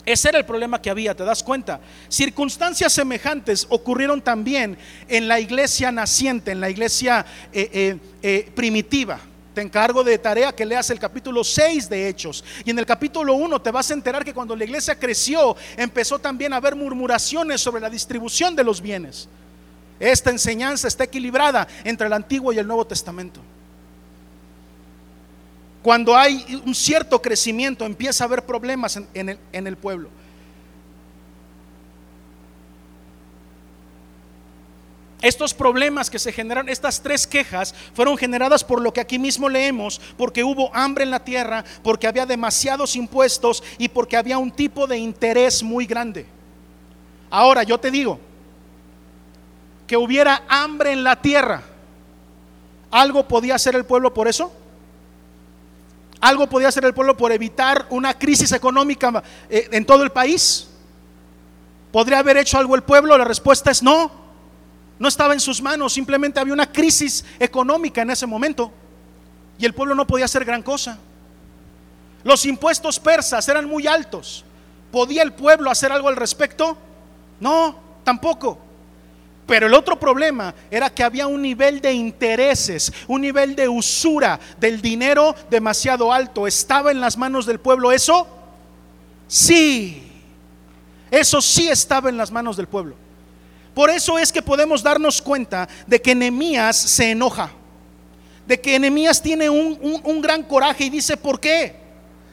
[0.05, 1.79] Ese era el problema que había, ¿te das cuenta?
[2.09, 9.19] Circunstancias semejantes ocurrieron también en la iglesia naciente, en la iglesia eh, eh, eh, primitiva.
[9.55, 12.43] Te encargo de tarea que leas el capítulo 6 de Hechos.
[12.65, 16.19] Y en el capítulo 1 te vas a enterar que cuando la iglesia creció, empezó
[16.19, 19.29] también a haber murmuraciones sobre la distribución de los bienes.
[19.97, 23.39] Esta enseñanza está equilibrada entre el Antiguo y el Nuevo Testamento.
[25.81, 30.09] Cuando hay un cierto crecimiento, empieza a haber problemas en, en el pueblo.
[35.25, 39.49] Estos problemas que se generaron, estas tres quejas, fueron generadas por lo que aquí mismo
[39.49, 44.51] leemos, porque hubo hambre en la tierra, porque había demasiados impuestos y porque había un
[44.51, 46.27] tipo de interés muy grande.
[47.31, 48.19] Ahora yo te digo,
[49.87, 51.63] que hubiera hambre en la tierra,
[52.91, 54.53] ¿algo podía hacer el pueblo por eso?
[56.21, 60.69] ¿Algo podía hacer el pueblo por evitar una crisis económica eh, en todo el país?
[61.91, 63.17] ¿Podría haber hecho algo el pueblo?
[63.17, 64.24] La respuesta es no.
[64.97, 68.71] No estaba en sus manos, simplemente había una crisis económica en ese momento
[69.57, 70.97] y el pueblo no podía hacer gran cosa.
[72.23, 74.43] Los impuestos persas eran muy altos.
[74.91, 76.77] ¿Podía el pueblo hacer algo al respecto?
[77.39, 78.57] No, tampoco.
[79.45, 84.39] Pero el otro problema era que había un nivel de intereses, un nivel de usura
[84.59, 86.47] del dinero demasiado alto.
[86.47, 88.27] ¿Estaba en las manos del pueblo eso?
[89.27, 90.11] Sí,
[91.11, 92.95] eso sí estaba en las manos del pueblo.
[93.75, 97.51] Por eso es que podemos darnos cuenta de que Nehemías se enoja,
[98.47, 101.75] de que Nehemías tiene un, gran coraje y dice, ¿por qué?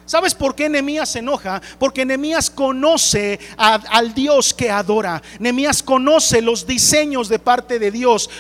[0.07, 1.61] ¿Sabes por qué Nehemías se enoja?
[1.81, 5.21] Porque Nehemías conoce al Dios que adora.
[5.41, 8.31] Nehemías conoce los diseños de parte de Dios.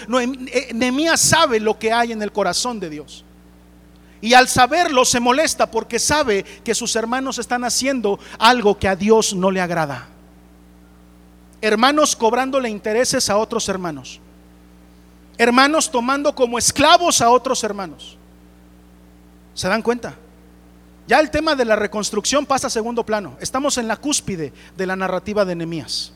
[0.52, 3.24] Eh, Nehemías sabe lo que hay en el corazón de Dios.
[4.20, 8.94] Y al saberlo se molesta porque sabe que sus hermanos están haciendo algo que a
[8.94, 10.11] Dios no le agrada
[11.62, 14.20] hermanos cobrándole intereses a otros hermanos,
[15.38, 18.18] hermanos tomando como esclavos a otros hermanos.
[19.54, 20.16] ¿Se dan cuenta?
[21.06, 23.36] Ya el tema de la reconstrucción pasa a segundo plano.
[23.40, 26.12] Estamos en la cúspide de la narrativa de Nehemías.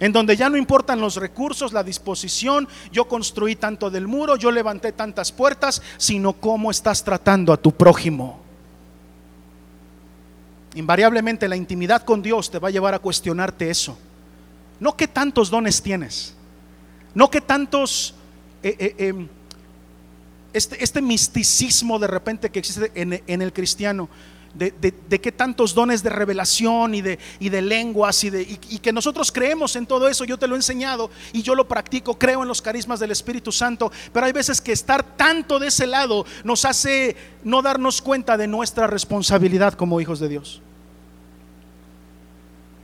[0.00, 4.50] en donde ya no importan los recursos, la disposición, yo construí tanto del muro, yo
[4.50, 8.40] levanté tantas puertas, sino cómo estás tratando a tu prójimo.
[10.74, 13.98] Invariablemente la intimidad con Dios te va a llevar a cuestionarte eso.
[14.80, 16.34] No qué tantos dones tienes,
[17.14, 18.14] no qué tantos...
[18.62, 19.28] Eh, eh, em,
[20.52, 24.08] este, este, misticismo de repente que existe en el cristiano,
[24.54, 28.92] de, qué tantos dones de revelación y de, y de lenguas y, de, y, que
[28.92, 30.24] nosotros creemos en todo eso.
[30.24, 33.52] Yo te lo he enseñado y yo lo practico, creo en los carismas del Espíritu
[33.52, 38.36] Santo, pero hay veces que estar tanto de ese lado nos hace no darnos cuenta
[38.36, 40.60] de nuestra responsabilidad como hijos de Dios.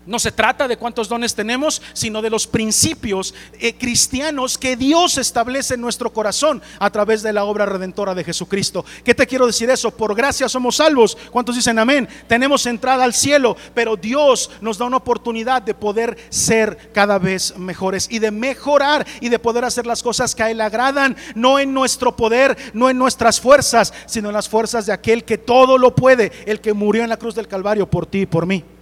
[0.06, 5.18] No se trata de cuántos dones tenemos, sino de los principios eh, cristianos que Dios
[5.18, 8.84] establece en nuestro corazón a través de la obra redentora de Jesucristo.
[9.04, 9.90] ¿Qué te quiero decir eso?
[9.90, 11.18] Por gracia somos salvos.
[11.32, 12.08] ¿Cuántos dicen amén?
[12.28, 17.56] Tenemos entrada al cielo, pero Dios nos da una oportunidad de poder ser cada vez
[17.58, 21.58] mejores y de mejorar y de poder hacer las cosas que a Él agradan, no
[21.58, 25.78] en nuestro poder, no en nuestras fuerzas, sino en las fuerzas de aquel que todo
[25.78, 28.75] lo puede, el que murió en la cruz del Calvario por ti y por mí.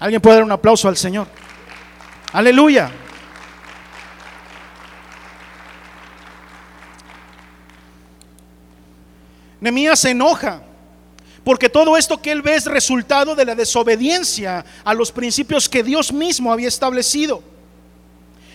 [0.00, 1.26] Alguien puede dar un aplauso al Señor.
[2.32, 2.90] Aleluya.
[9.60, 10.60] Nemías se enoja
[11.44, 15.82] porque todo esto que él ve es resultado de la desobediencia a los principios que
[15.82, 17.42] Dios mismo había establecido.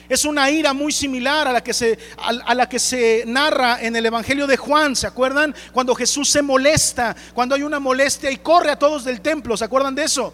[0.10, 3.95] Es una ira muy similar a la que se, a la que se narra en
[3.95, 4.95] el Evangelio de Juan.
[4.95, 5.54] ¿Se acuerdan?
[5.71, 9.56] Cuando Jesús se molesta, cuando hay una molestia y corre a todos del templo.
[9.56, 10.34] ¿Se acuerdan de eso?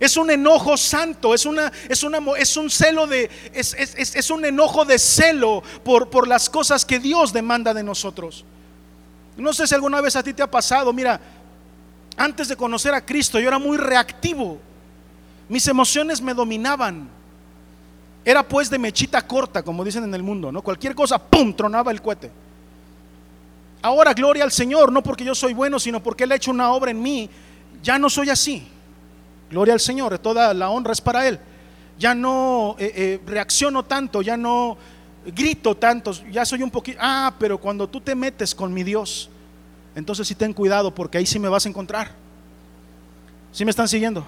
[0.00, 2.04] Es un enojo santo, es, una, es,
[2.38, 7.00] es un celo de, es, es, un enojo de celo por, por las cosas que
[7.00, 8.44] Dios demanda de nosotros.
[9.36, 11.20] No sé si alguna vez a ti te ha pasado, mira,
[12.16, 14.58] antes de conocer a Cristo yo era muy reactivo,
[15.48, 17.08] mis emociones me dominaban.
[18.24, 20.60] Era pues de mechita corta, como dicen en el mundo, ¿no?
[20.60, 22.30] Cualquier cosa, ¡pum!, tronaba el cohete.
[23.80, 26.70] Ahora, gloria al Señor, no porque yo soy bueno, sino porque Él ha hecho una
[26.72, 27.30] obra en mí,
[27.82, 28.66] ya no soy así.
[29.50, 31.38] Gloria al Señor, toda la honra es para Él.
[31.98, 34.76] Ya no eh, eh, reacciono tanto, ya no
[35.26, 36.98] grito tanto, ya soy un poquito...
[37.00, 39.28] Ah, pero cuando tú te metes con mi Dios,
[39.94, 42.12] entonces sí ten cuidado porque ahí sí me vas a encontrar.
[43.52, 44.24] ¿Sí me están siguiendo?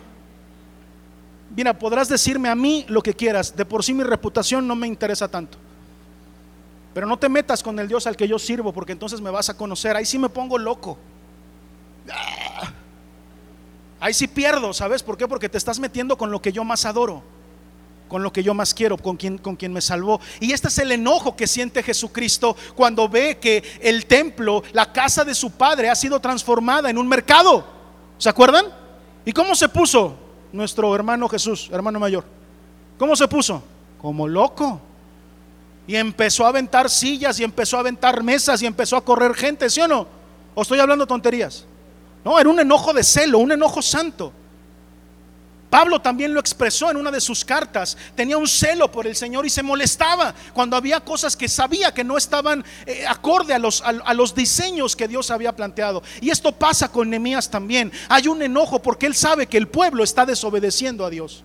[1.54, 4.86] Mira, podrás decirme a mí lo que quieras, de por sí mi reputación no me
[4.86, 5.58] interesa tanto.
[6.94, 9.48] Pero no te metas con el Dios al que yo sirvo porque entonces me vas
[9.48, 9.96] a conocer.
[9.96, 10.98] Ahí sí me pongo loco.
[12.10, 12.72] Ah.
[14.00, 15.28] Ahí sí pierdo, ¿sabes por qué?
[15.28, 17.22] Porque te estás metiendo con lo que yo más adoro,
[18.08, 20.20] con lo que yo más quiero, con quien, con quien me salvó.
[20.40, 25.22] Y este es el enojo que siente Jesucristo cuando ve que el templo, la casa
[25.22, 27.64] de su padre, ha sido transformada en un mercado.
[28.16, 28.66] ¿Se acuerdan?
[29.26, 30.16] ¿Y cómo se puso
[30.50, 32.24] nuestro hermano Jesús, hermano mayor?
[32.98, 33.62] ¿Cómo se puso?
[34.00, 34.80] Como loco.
[35.86, 39.68] Y empezó a aventar sillas y empezó a aventar mesas y empezó a correr gente,
[39.68, 40.06] ¿sí o no?
[40.54, 41.66] ¿O estoy hablando tonterías?
[42.24, 44.32] No, era un enojo de celo, un enojo santo.
[45.70, 47.96] Pablo también lo expresó en una de sus cartas.
[48.16, 52.02] Tenía un celo por el Señor y se molestaba cuando había cosas que sabía que
[52.02, 56.02] no estaban eh, acorde a los, a, los diseños que Dios había planteado.
[56.20, 57.92] Y esto pasa con Nehemías también.
[58.08, 61.44] Hay un enojo porque él sabe que el pueblo está desobedeciendo a Dios.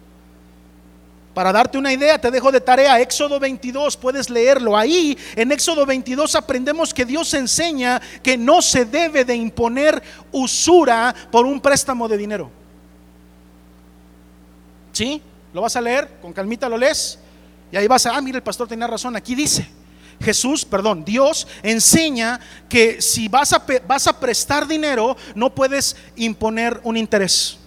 [1.36, 4.78] Para darte una idea, te dejo de tarea Éxodo 22, puedes leerlo.
[4.78, 11.14] Ahí, en Éxodo 22, aprendemos que Dios enseña que no se debe de imponer usura
[11.30, 12.50] por un préstamo de dinero.
[14.94, 15.22] ¿Sí?
[15.54, 16.10] ¿Lo vas a leer?
[16.22, 17.20] Con calmita lo lees.
[17.70, 19.68] Y ahí vas a, ah, mira, el pastor tenía razón, aquí dice.
[20.22, 26.80] Jesús, perdón, Dios enseña que si vas a, vas a prestar dinero, no puedes imponer
[26.84, 27.58] un interés.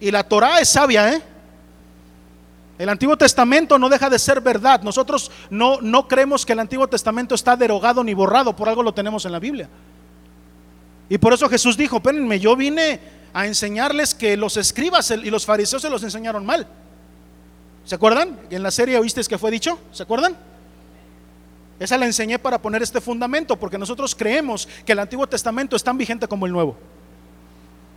[0.00, 1.22] Y la Torah es sabia, ¿eh?
[2.78, 4.82] El Antiguo Testamento no deja de ser verdad.
[4.82, 8.94] Nosotros no, no creemos que el Antiguo Testamento está derogado ni borrado, por algo lo
[8.94, 9.68] tenemos en la Biblia.
[11.08, 13.00] Y por eso Jesús dijo, espérenme, yo vine
[13.32, 16.66] a enseñarles que los escribas y los fariseos se los enseñaron mal.
[17.84, 18.38] ¿Se acuerdan?
[18.50, 20.36] En la serie oíste que fue dicho, ¿se acuerdan?
[21.80, 25.82] Esa la enseñé para poner este fundamento, porque nosotros creemos que el Antiguo Testamento es
[25.82, 26.76] tan vigente como el Nuevo.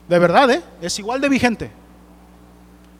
[0.08, 0.62] De verdad, ¿eh?
[0.82, 1.72] Es igual de vigente.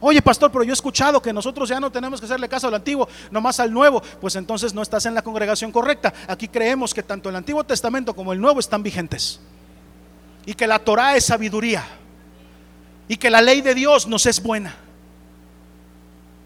[0.04, 2.74] Oye, pastor, pero yo he escuchado que nosotros ya no tenemos que hacerle caso al
[2.74, 4.02] antiguo, nomás al nuevo.
[4.20, 6.12] Pues entonces no estás en la congregación correcta.
[6.28, 9.40] Aquí creemos que tanto el Antiguo Testamento como el Nuevo están vigentes.
[10.46, 11.86] Y que la Torah es sabiduría.
[13.08, 14.76] Y que la ley de Dios nos es buena.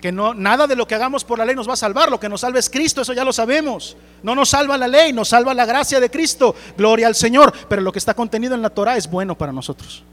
[0.01, 2.11] Que no, nada de lo que hagamos por la ley nos va a salvar.
[2.11, 3.95] Lo que nos salva es Cristo, eso ya lo sabemos.
[4.21, 6.53] No nos salva la ley, nos salva la gracia de Cristo.
[6.77, 7.53] Gloria al Señor.
[7.69, 10.03] Pero lo que está contenido en la Torah es bueno para nosotros.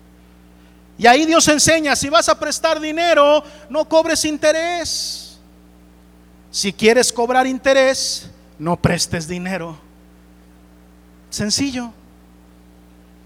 [1.03, 5.37] Y ahí Dios enseña, si vas a prestar dinero, no cobres interés.
[6.49, 9.77] Si quieres cobrar interés, no prestes dinero.
[11.29, 11.93] Sencillo.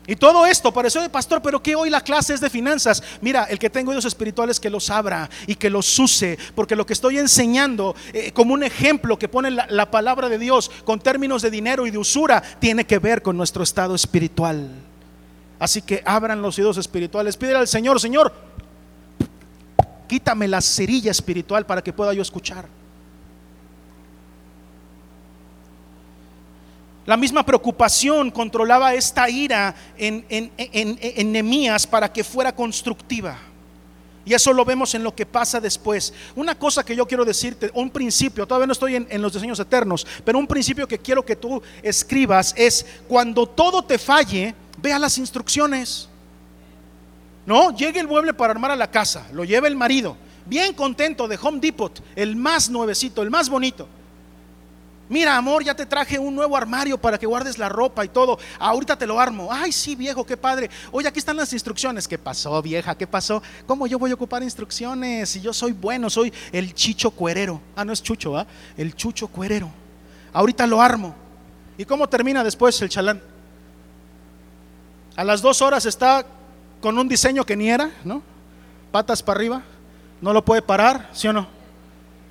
[0.07, 3.03] Y todo esto, pareció de pastor, pero que hoy la clase es de finanzas.
[3.21, 6.87] Mira, el que tengo oídos espirituales que los abra y que los use, porque lo
[6.87, 10.99] que estoy enseñando eh, como un ejemplo que pone la, la palabra de Dios con
[10.99, 14.71] términos de dinero y de usura, tiene que ver con nuestro estado espiritual.
[15.59, 17.37] Así que abran los oídos espirituales.
[17.37, 18.33] Pídele al Señor, Señor,
[20.09, 22.67] quítame la cerilla espiritual para que pueda yo escuchar.
[27.07, 33.39] La misma preocupación controlaba esta ira en, en, para que fuera constructiva.
[34.25, 36.13] Y eso lo vemos en lo que pasa después.
[36.35, 40.05] Una cosa que yo quiero decirte, un principio, todavía no estoy en, los diseños eternos,
[40.25, 45.19] pero un principio que quiero que tú escribas es, cuando todo te falle, vea las
[45.19, 46.09] instrucciones.
[47.45, 51.29] No, llegue el mueble para armar a la casa, lo lleva el marido, bien contento
[51.29, 53.89] de Home Depot, el más nuevecito, el más bonito.
[55.09, 58.39] Mira, amor, ya te traje un nuevo armario para que guardes la ropa y todo.
[58.59, 59.49] Ahorita te lo armo.
[59.53, 60.69] Ay, sí, viejo, qué padre.
[60.91, 62.09] Oye, aquí están las instrucciones.
[62.09, 62.97] ¿Qué pasó, vieja?
[62.97, 63.41] ¿Qué pasó?
[63.69, 65.29] ¿Cómo yo voy a ocupar instrucciones?
[65.29, 67.61] Si yo soy bueno, soy el chicho cuerero.
[67.77, 68.49] Ah, no es chucho, ¿ah?
[68.77, 69.71] El chucho cuerero.
[70.33, 71.15] Ahorita lo armo.
[71.79, 73.23] ¿Y cómo termina después el chalán?
[75.17, 76.27] A las dos horas está
[76.81, 78.23] con un diseño que ni era, ¿no?
[78.93, 79.63] Patas para arriba.
[80.21, 81.47] No lo puede parar, ¿sí o no?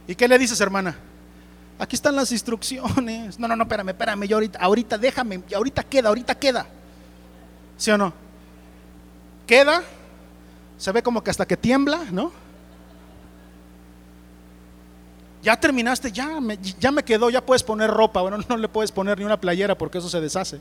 [0.08, 0.96] ¿Y qué le dices, hermana?
[1.80, 3.38] Aquí están las instrucciones.
[3.40, 6.66] No, no, no, espérame, espérame, yo ahorita, ahorita déjame, ahorita queda, ahorita queda.
[7.78, 8.14] ¿Sí o no?
[9.46, 9.84] Queda,
[10.78, 12.32] se ve como que hasta que tiembla, ¿no?
[15.44, 18.22] Ya terminaste, ya me, ya me quedó, ya puedes poner ropa.
[18.22, 20.60] Bueno, no le puedes poner ni una playera porque eso se deshace.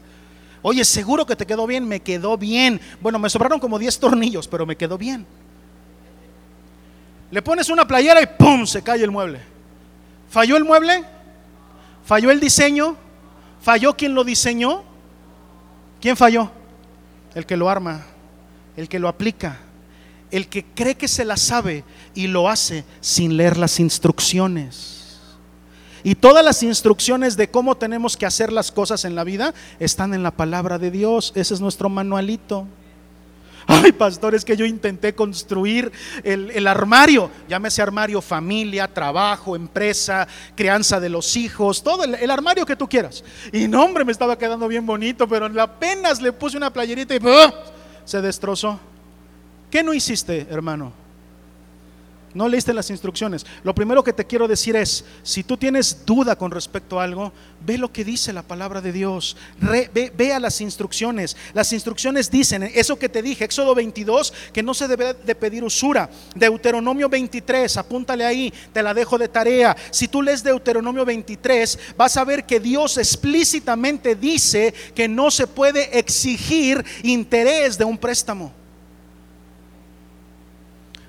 [0.67, 2.81] Oye, seguro que te quedó bien, me quedó bien.
[3.03, 5.27] Bueno, me sobraron como 10 tornillos, pero me quedó bien.
[7.31, 8.65] Le pones una playera y ¡pum!
[8.65, 9.43] se cae el mueble.
[10.31, 11.05] ¿Falló el mueble?
[12.07, 12.97] ¿Falló el diseño?
[13.61, 14.85] ¿Falló quien lo diseñó?
[16.01, 16.51] ¿Quién falló?
[17.35, 18.03] El que lo arma,
[18.75, 19.59] el que lo aplica,
[20.31, 25.04] el que cree que se la sabe y lo hace sin leer las instrucciones.
[26.05, 30.13] Y todas las instrucciones de cómo tenemos que hacer las cosas en la vida están
[30.13, 31.33] en la palabra de Dios.
[31.35, 32.67] Ese es nuestro manualito.
[33.67, 35.91] Ay, pastor, es que yo intenté construir
[36.23, 42.77] el, armario, llámese armario familia, trabajo, empresa, crianza de los hijos, todo el, armario que
[42.77, 43.25] tú quieras.
[43.51, 47.21] Y no, hombre, me estaba quedando bien bonito, pero apenas le puse una playerita y
[48.05, 48.79] se destrozó.
[49.71, 51.04] ¿Qué no hiciste, hermano?
[52.35, 53.47] No leíste las instrucciones.
[53.63, 57.33] Lo primero que te quiero decir es, si tú tienes duda con respecto a algo,
[57.65, 59.37] ve lo que dice la palabra de Dios.
[59.61, 61.37] ve, vea las instrucciones.
[61.53, 65.63] Las instrucciones dicen, eso que te dije, Éxodo 22, que no se debe de pedir
[65.63, 66.11] usura.
[66.35, 69.77] Deuteronomio 23, apúntale ahí, te la dejo de tarea.
[69.91, 75.47] Si tú lees Deuteronomio 23, vas a ver que Dios explícitamente dice que no se
[75.47, 78.64] puede exigir interés de un préstamo.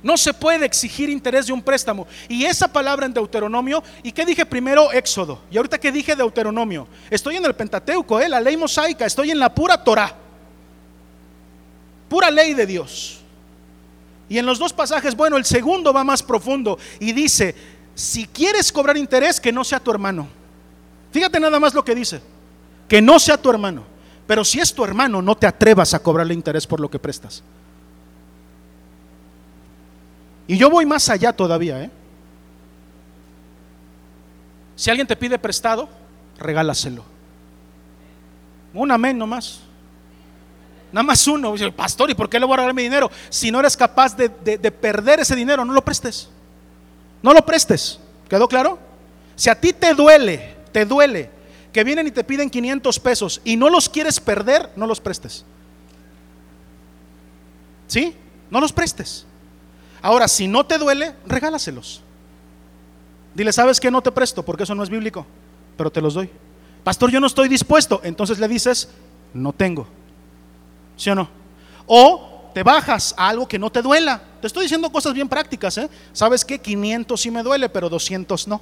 [0.05, 2.05] No se puede exigir interés de un préstamo.
[2.29, 4.91] Y esa palabra en Deuteronomio, ¿y qué dije primero?
[4.91, 5.41] Éxodo.
[5.49, 8.29] Y ahorita que dije Deuteronomio, estoy en el Pentateuco, ¿eh?
[8.29, 10.15] la ley mosaica, estoy en la pura Torah.
[12.07, 13.21] Pura ley de Dios.
[14.29, 17.55] Y en los dos pasajes, bueno, el segundo va más profundo y dice,
[17.95, 20.27] si quieres cobrar interés, que no sea tu hermano.
[21.11, 22.21] Fíjate nada más lo que dice,
[22.87, 23.83] que no sea tu hermano.
[24.27, 27.41] Pero si es tu hermano, no te atrevas a cobrarle interés por lo que prestas.
[30.47, 31.84] Y yo voy más allá todavía.
[31.84, 31.91] ¿eh?
[34.75, 35.89] Si alguien te pide prestado,
[36.38, 37.03] regálaselo.
[38.73, 39.62] Un amén nomás.
[40.91, 41.53] Nada más uno.
[41.53, 43.10] Dice, pastor, ¿y por qué le voy a regalar mi dinero?
[43.29, 46.29] Si no eres capaz de, de perder ese dinero, no lo prestes.
[47.21, 47.99] No lo prestes.
[48.29, 48.77] ¿Quedó claro?
[49.36, 51.36] Si a ti te duele, te duele
[51.75, 55.43] que vienen y te piden 500 pesos y no los quieres perder, no los prestes.
[57.88, 58.15] ¿Sí?
[58.49, 59.25] No los prestes.
[60.05, 61.99] Ahora, si no te duele, regálaselos.
[63.33, 64.45] Dile, ¿sabes que no te presto?
[64.45, 65.25] Porque eso no es bíblico,
[65.75, 66.30] pero te los doy.
[66.84, 68.01] Pastor, yo no estoy dispuesto.
[68.03, 68.88] Entonces le dices,
[69.34, 69.88] no tengo.
[70.95, 71.27] ¿Sí o no?
[71.88, 74.21] O te bajas a algo que no te duela.
[74.41, 75.75] Te estoy diciendo cosas bien prácticas.
[75.80, 75.89] ¿eh?
[76.13, 78.61] ¿Sabes que 500 sí me duele, pero 200 no.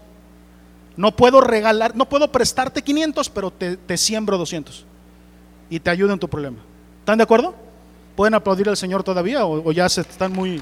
[0.96, 4.86] No puedo regalar, no puedo prestarte 500, pero te, siembro 200.
[5.70, 6.60] Y te ayudo en tu problema.
[7.00, 7.54] ¿Están de acuerdo?
[8.16, 10.62] ¿Pueden aplaudir al Señor todavía o ya se están muy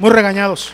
[0.00, 0.72] muy regañados.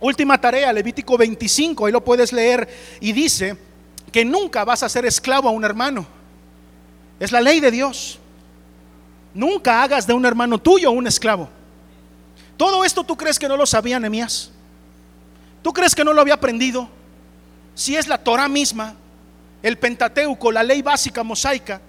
[0.00, 2.68] Última tarea, Levítico 25, ahí lo puedes leer
[3.00, 3.56] y dice
[4.10, 6.06] que nunca vas a ser esclavo a un hermano.
[7.20, 8.18] Es la ley de Dios.
[9.34, 11.48] Nunca hagas de un hermano tuyo un esclavo.
[12.56, 14.50] ¿Todo esto tú crees que no lo sabía Nehemías?
[15.62, 16.88] ¿Tú crees que no lo había aprendido?
[17.74, 18.94] Si es la Torah misma,
[19.62, 21.80] el Pentateuco, la ley básica mosaica,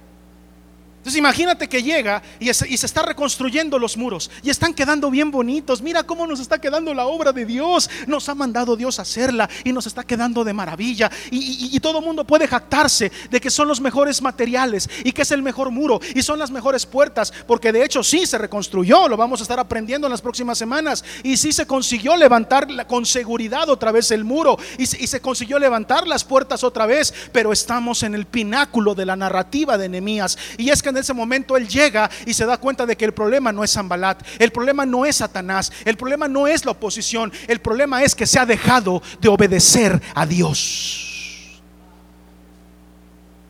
[1.05, 5.83] entonces imagínate que llega y, se está reconstruyendo los muros y están quedando bien bonitos.
[5.83, 7.87] Mira cómo nos está quedando la obra de Dios.
[8.07, 11.11] Nos ha mandado Dios a hacerla y nos está quedando de maravilla.
[11.29, 15.29] Y, todo el mundo puede jactarse de que son los mejores materiales y que es
[15.29, 17.31] el mejor muro y son las mejores puertas.
[17.45, 21.05] Porque de hecho sí se reconstruyó, lo vamos a estar aprendiendo en las próximas semanas.
[21.21, 25.59] Y sí se consiguió levantar con seguridad otra vez el muro y, y se consiguió
[25.59, 27.13] levantar las puertas otra vez.
[27.31, 30.39] Pero estamos en el pináculo de la narrativa de Nehemías.
[30.57, 33.13] Y es que en ese momento él llega y se da cuenta de que el
[33.13, 37.31] problema no es Zambalat, el problema no es Satanás, el problema no es la oposición,
[37.47, 41.61] el problema es que se ha dejado de obedecer a Dios.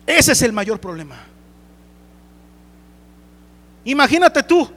[0.06, 1.16] Ese es el mayor problema.
[3.84, 4.68] Imagínate tú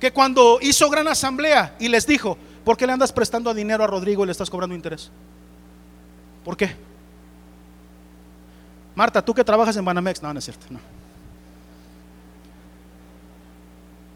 [0.00, 3.86] que cuando hizo gran asamblea y les dijo, ¿por qué le andas prestando dinero a
[3.86, 5.10] Rodrigo y le estás cobrando interés?
[6.44, 6.74] ¿Por qué?
[8.94, 11.03] Marta, tú que trabajas en Banamex, no, no es cierto, no.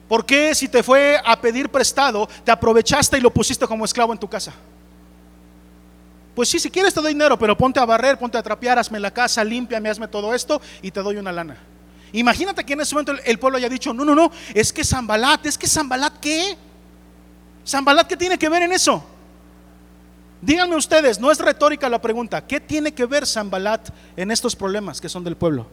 [0.08, 4.12] ¿Por qué si te fue a pedir prestado, te aprovechaste y lo pusiste como esclavo
[4.12, 4.54] en tu casa?
[6.34, 8.98] Pues sí, si quieres te doy dinero, pero ponte a barrer, ponte a trapear, hazme
[8.98, 11.58] la casa, límpiame, hazme todo esto y te doy una lana.
[12.12, 15.44] Imagínate que en ese momento el pueblo haya dicho, no, no, no, es que Zambalat,
[15.44, 16.56] es que Zambalat, ¿qué?
[17.66, 19.04] Zambalat, ¿qué tiene que ver en eso?
[20.40, 25.00] Díganme ustedes, no es retórica la pregunta, ¿qué tiene que ver Zambalat en estos problemas
[25.00, 25.66] que son del pueblo?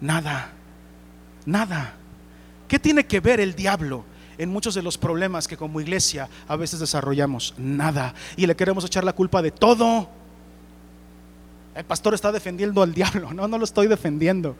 [0.00, 0.50] Nada,
[1.44, 1.94] nada.
[2.68, 4.04] ¿Qué tiene que ver el diablo
[4.38, 7.54] en muchos de los problemas que como iglesia a veces desarrollamos?
[7.56, 8.14] Nada.
[8.36, 10.08] Y le queremos echar la culpa de todo.
[11.74, 13.30] El pastor está defendiendo al diablo.
[13.34, 14.56] No, no lo estoy defendiendo.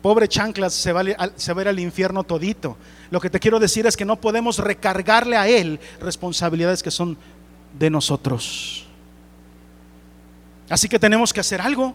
[0.00, 1.04] Pobre chanclas se va,
[1.36, 2.76] se va a ir al infierno todito.
[3.10, 7.16] Lo que te quiero decir es que no podemos recargarle a él responsabilidades que son
[7.78, 8.86] de nosotros.
[10.68, 11.94] Así que tenemos que hacer algo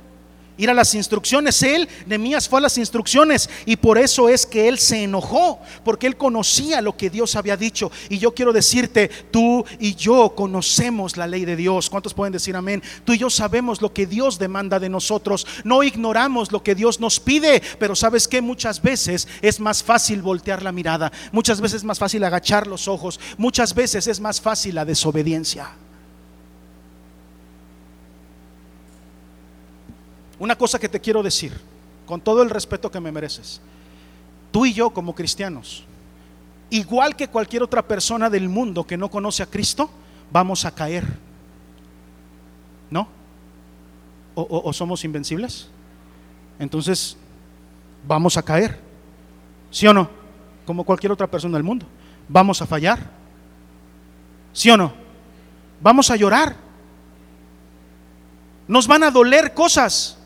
[0.58, 1.62] ir a las instrucciones.
[1.64, 6.08] Él, Nemías, fue a las instrucciones y por eso es que él se enojó, porque
[6.08, 7.92] él conocía lo que Dios había dicho.
[8.10, 11.90] Y yo quiero decirte, tú y yo conocemos la ley de Dios.
[11.90, 12.84] ¿Cuántos pueden decir amén?
[13.06, 15.46] Tú y yo sabemos lo que Dios demanda de nosotros.
[15.64, 20.22] No ignoramos lo que Dios nos pide, pero sabes que muchas veces es más fácil
[20.22, 24.42] voltear la mirada, muchas veces es más fácil agachar los ojos, muchas veces es más
[24.42, 25.70] fácil la desobediencia.
[30.40, 31.54] Una cosa que te quiero decir,
[32.06, 33.60] con todo el respeto que me mereces.
[34.52, 35.84] Tú y yo como cristianos,
[36.70, 39.90] igual que cualquier otra persona del mundo que no conoce a Cristo,
[40.32, 41.06] vamos a caer.
[42.90, 43.08] ¿No?
[44.36, 45.68] ¿O, somos invencibles?
[46.60, 47.18] Entonces,
[48.08, 48.80] vamos a caer.
[49.72, 50.10] ¿Sí o no?
[50.66, 51.86] Como cualquier otra persona del mundo.
[52.30, 53.00] Vamos a fallar.
[54.54, 54.94] ¿Sí o no?
[55.82, 56.56] Vamos a llorar.
[58.68, 60.17] Nos van a doler cosas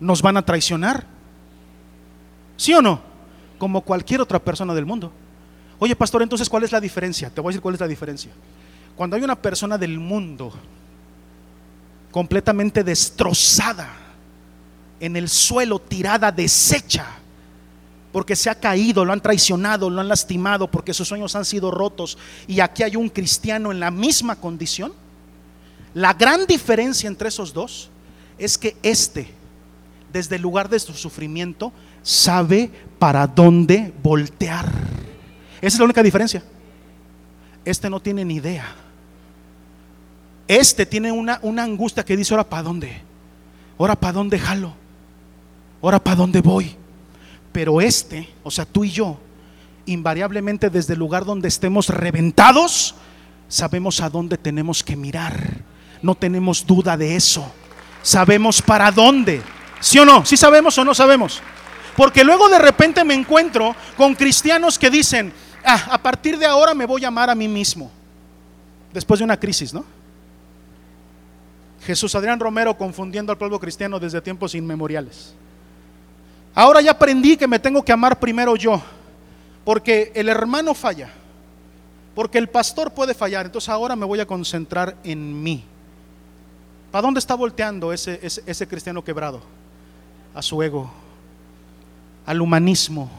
[0.00, 1.06] nos van a traicionar.
[2.56, 3.00] ¿Sí o no?
[3.58, 5.12] Como cualquier otra persona del mundo.
[5.78, 7.30] Oye, pastor, entonces, ¿cuál es la diferencia?
[7.30, 8.32] Te voy a decir cuál es la diferencia.
[8.96, 10.52] Cuando hay una persona del mundo
[12.10, 13.88] completamente destrozada,
[15.00, 17.06] en el suelo, tirada, deshecha,
[18.12, 21.70] porque se ha caído, lo han traicionado, lo han lastimado, porque sus sueños han sido
[21.70, 24.92] rotos, y aquí hay un cristiano en la misma condición,
[25.94, 27.88] la gran diferencia entre esos dos
[28.38, 29.39] es que este
[30.12, 34.66] desde el lugar de su sufrimiento, sabe para dónde voltear.
[35.60, 36.42] Esa es la única diferencia.
[37.64, 38.74] Este no tiene ni idea.
[40.48, 43.00] Este tiene una, una angustia que dice, ahora para dónde,
[43.78, 44.74] ahora para dónde jalo,
[45.80, 46.76] ahora para dónde voy.
[47.52, 49.18] Pero este, o sea, tú y yo,
[49.86, 52.94] invariablemente desde el lugar donde estemos reventados,
[53.48, 55.58] sabemos a dónde tenemos que mirar.
[56.02, 57.50] No tenemos duda de eso.
[58.02, 59.42] Sabemos para dónde.
[59.80, 60.24] ¿Sí o no?
[60.24, 61.42] ¿Sí sabemos o no sabemos?
[61.96, 65.32] Porque luego de repente me encuentro con cristianos que dicen,
[65.64, 67.90] ah, a partir de ahora me voy a amar a mí mismo.
[68.92, 69.84] Después de una crisis, ¿no?
[71.82, 75.34] Jesús Adrián Romero confundiendo al pueblo cristiano desde tiempos inmemoriales.
[76.54, 78.82] Ahora ya aprendí que me tengo que amar primero yo,
[79.64, 81.10] porque el hermano falla,
[82.14, 85.64] porque el pastor puede fallar, entonces ahora me voy a concentrar en mí.
[86.90, 89.40] ¿Para dónde está volteando ese, ese cristiano quebrado?
[90.34, 90.90] A su ego,
[92.26, 93.10] al humanismo.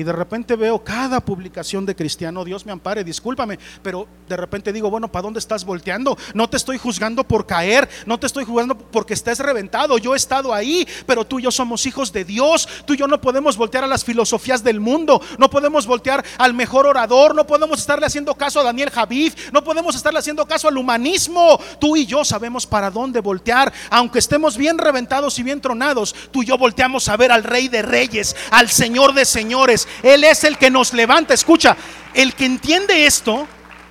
[0.00, 4.72] Y de repente veo cada publicación de cristiano, Dios me ampare, discúlpame, pero de repente
[4.72, 6.16] digo, bueno, ¿para dónde estás volteando?
[6.32, 10.16] No te estoy juzgando por caer, no te estoy juzgando porque estés reventado, yo he
[10.16, 13.58] estado ahí, pero tú y yo somos hijos de Dios, tú y yo no podemos
[13.58, 18.06] voltear a las filosofías del mundo, no podemos voltear al mejor orador, no podemos estarle
[18.06, 22.24] haciendo caso a Daniel Javif, no podemos estarle haciendo caso al humanismo, tú y yo
[22.24, 27.06] sabemos para dónde voltear, aunque estemos bien reventados y bien tronados, tú y yo volteamos
[27.10, 30.92] a ver al Rey de Reyes, al Señor de Señores, él es el que nos
[30.92, 31.34] levanta.
[31.34, 31.76] Escucha,
[32.14, 33.46] el que entiende esto,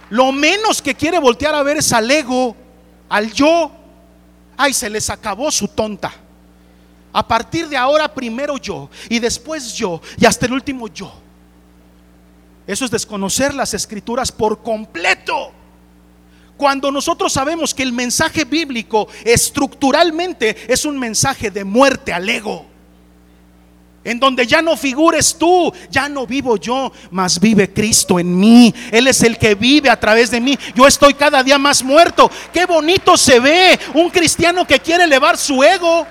[0.10, 2.56] lo menos que quiere voltear a ver es al ego,
[3.08, 3.72] al yo.
[4.58, 6.12] Ay, se les acabó su tonta.
[7.12, 11.12] A partir de ahora primero yo y después yo y hasta el último yo.
[12.68, 15.52] Eso es desconocer las escrituras por completo.
[16.56, 22.69] Cuando nosotros sabemos que el mensaje bíblico estructuralmente es un mensaje de muerte al ego
[24.04, 28.74] en donde ya no figures tú, ya no vivo yo, mas vive Cristo en mí.
[28.92, 30.58] Él es el que vive a través de mí.
[30.74, 32.32] Yo estoy cada día más muerto.
[32.54, 36.08] Qué bonito se ve un cristiano que quiere elevar su ego.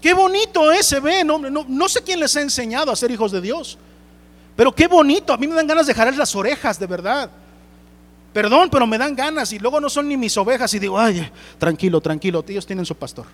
[0.00, 1.24] Qué bonito es, se ve.
[1.24, 3.78] No, no, sé quién les ha enseñado a ser hijos de Dios.
[4.56, 5.32] Pero qué bonito.
[5.32, 7.30] A mí me dan ganas de jalar las orejas, de verdad.
[8.32, 11.30] Perdón, pero me dan ganas y luego no son ni mis ovejas y digo, ay,
[11.56, 13.24] tranquilo, tranquilo, ellos tienen su pastor.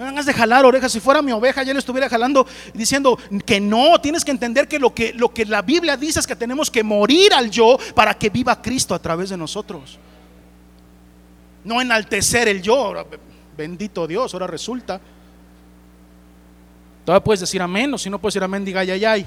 [0.00, 0.90] Me hagas de jalar orejas.
[0.90, 4.00] Si fuera mi oveja, ya le estuviera jalando diciendo que no.
[4.00, 6.82] Tienes que entender que lo, que lo que la Biblia dice es que tenemos que
[6.82, 9.98] morir al yo para que viva Cristo a través de nosotros.
[11.64, 12.94] No enaltecer el yo.
[13.54, 14.98] Bendito Dios, ahora resulta.
[17.04, 19.26] Todavía puedes decir amén, o si no puedes decir amén, diga ay, ay, ay.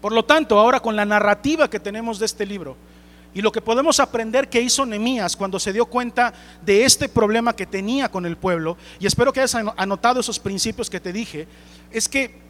[0.00, 2.76] Por lo tanto, ahora con la narrativa que tenemos de este libro
[3.34, 6.32] y lo que podemos aprender que hizo Nemías cuando se dio cuenta
[6.62, 10.88] de este problema que tenía con el pueblo, y espero que hayas anotado esos principios
[10.88, 11.46] que te dije,
[11.90, 12.47] es que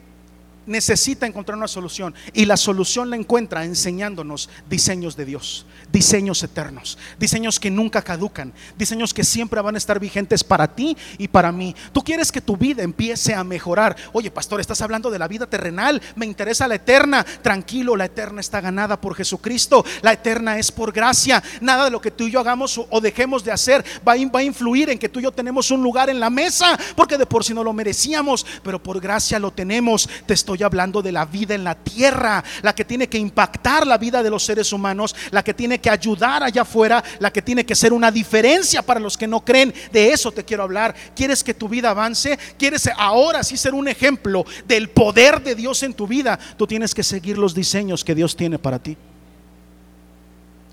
[0.69, 6.99] necesita encontrar una solución y la solución la encuentra enseñándonos diseños de Dios, diseños eternos,
[7.19, 11.51] diseños que nunca caducan, diseños que siempre van a estar vigentes para ti y para
[11.51, 11.75] mí.
[11.93, 13.97] Tú quieres que tu vida empiece a mejorar.
[14.13, 17.25] Oye, pastor, estás hablando de la vida terrenal, me interesa la eterna.
[17.25, 21.43] Tranquilo, la eterna está ganada por Jesucristo, la eterna es por gracia.
[21.61, 24.91] Nada de lo que tú y yo hagamos o dejemos de hacer va a, influir
[24.91, 27.55] en que tú y yo tenemos un lugar en la mesa, porque de por sí
[27.55, 30.09] no lo merecíamos, pero por gracia lo tenemos.
[30.27, 33.99] Te estoy hablando de la vida en la tierra, la que tiene que impactar la
[33.99, 37.65] vida de los seres humanos, la que tiene que ayudar allá afuera, la que tiene
[37.65, 39.73] que ser una diferencia para los que no creen.
[39.93, 40.95] De eso te quiero hablar.
[41.15, 42.39] ¿Quieres que tu vida avance?
[42.59, 46.39] ¿Quieres ahora sí ser un ejemplo del poder de Dios en tu vida?
[46.57, 48.97] Tú tienes que seguir los diseños que Dios tiene para ti.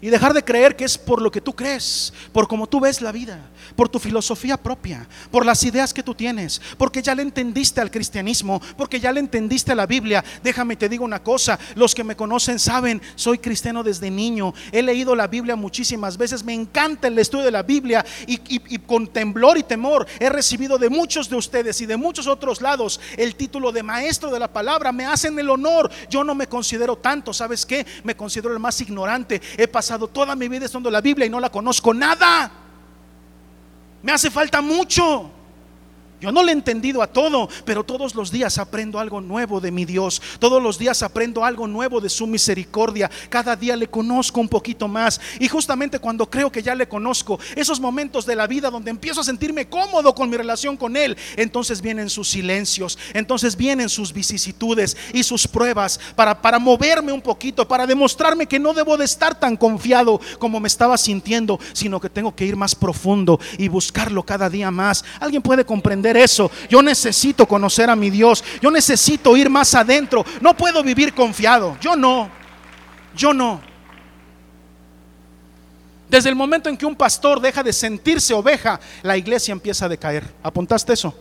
[0.02, 3.02] Y dejar de creer que es por lo que tú crees, por cómo tú ves
[3.02, 3.40] la vida,
[3.76, 7.92] por tu filosofía propia, por las ideas que tú tienes, porque ya le entendiste al
[7.92, 10.24] cristianismo, porque ya le entendiste a la Biblia.
[10.44, 14.82] Déjame te digo una cosa, los que me conocen saben, soy cristiano desde niño, he
[14.82, 18.38] leído la Biblia muchísimas veces, me encanta el estudio de la Biblia y,
[18.80, 23.00] con temblor y temor he recibido de muchos de ustedes y de muchos otros lados
[23.18, 26.96] el título de maestro de la palabra, me hacen el honor, yo no me considero
[26.98, 27.86] tanto, ¿sabes qué?
[28.04, 31.40] Me considero el más ignorante, he pasado toda mi vida estudiando la Biblia y no
[31.40, 32.65] la conozco nada.
[34.06, 35.32] Me hace falta mucho.
[36.22, 39.72] Yo no le he entendido a todo, pero todos los días aprendo algo nuevo de
[39.72, 40.22] mi Dios.
[40.40, 43.12] Todos los días aprendo algo nuevo de su misericordia.
[43.30, 45.20] Cada día le conozco un poquito más.
[45.40, 49.22] Y justamente cuando creo que ya le conozco, esos momentos de la vida donde empiezo
[49.22, 54.14] a sentirme cómodo con mi relación con Él, entonces vienen sus silencios, entonces vienen sus
[54.14, 59.04] vicisitudes y sus pruebas para, para moverme un poquito, para demostrarme que no debo de
[59.04, 63.68] estar tan confiado como me estaba sintiendo, sino que tengo que ir más profundo y
[63.68, 65.04] buscarlo cada día más.
[65.20, 66.05] ¿Alguien puede comprender?
[66.18, 66.52] Eso.
[66.70, 68.44] Yo necesito conocer a mi Dios.
[68.62, 70.26] Yo necesito ir más adentro.
[70.42, 71.78] No puedo vivir confiado.
[71.82, 72.30] Yo no.
[73.16, 73.62] Yo no.
[76.10, 79.90] Desde el momento en que un pastor deja de sentirse oveja, la iglesia empieza a
[79.90, 80.24] decaer.
[80.44, 81.14] ¿Apuntaste eso?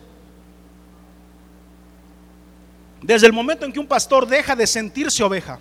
[3.01, 5.59] Desde el momento en que un pastor deja de sentirse oveja,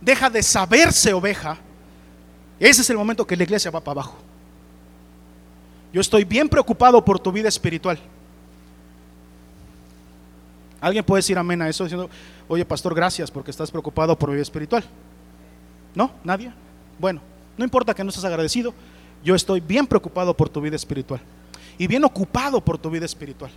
[0.00, 1.56] deja de saberse oveja,
[2.58, 4.18] ese es el momento que la iglesia va para abajo.
[5.92, 7.98] Yo estoy bien preocupado por tu vida espiritual.
[10.80, 12.10] Alguien puede decir amén a eso diciendo,
[12.48, 14.84] oye pastor, gracias porque estás preocupado por mi vida espiritual.
[15.94, 16.10] ¿No?
[16.24, 16.52] ¿Nadie?
[16.98, 17.20] Bueno,
[17.56, 18.74] no importa que no estés agradecido,
[19.22, 21.20] yo estoy bien preocupado por tu vida espiritual
[21.78, 23.50] y bien ocupado por tu vida espiritual.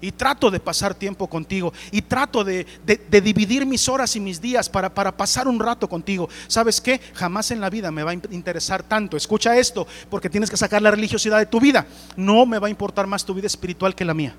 [0.00, 2.66] Y trato de pasar tiempo contigo y trato de,
[3.10, 6.28] dividir mis horas y mis días para, para, pasar un rato contigo.
[6.46, 7.00] ¿Sabes qué?
[7.14, 9.16] Jamás en la vida me va a interesar tanto.
[9.16, 11.86] Escucha esto, porque tienes que sacar la religiosidad de tu vida.
[12.16, 14.34] No me va a importar más tu vida espiritual que la mía.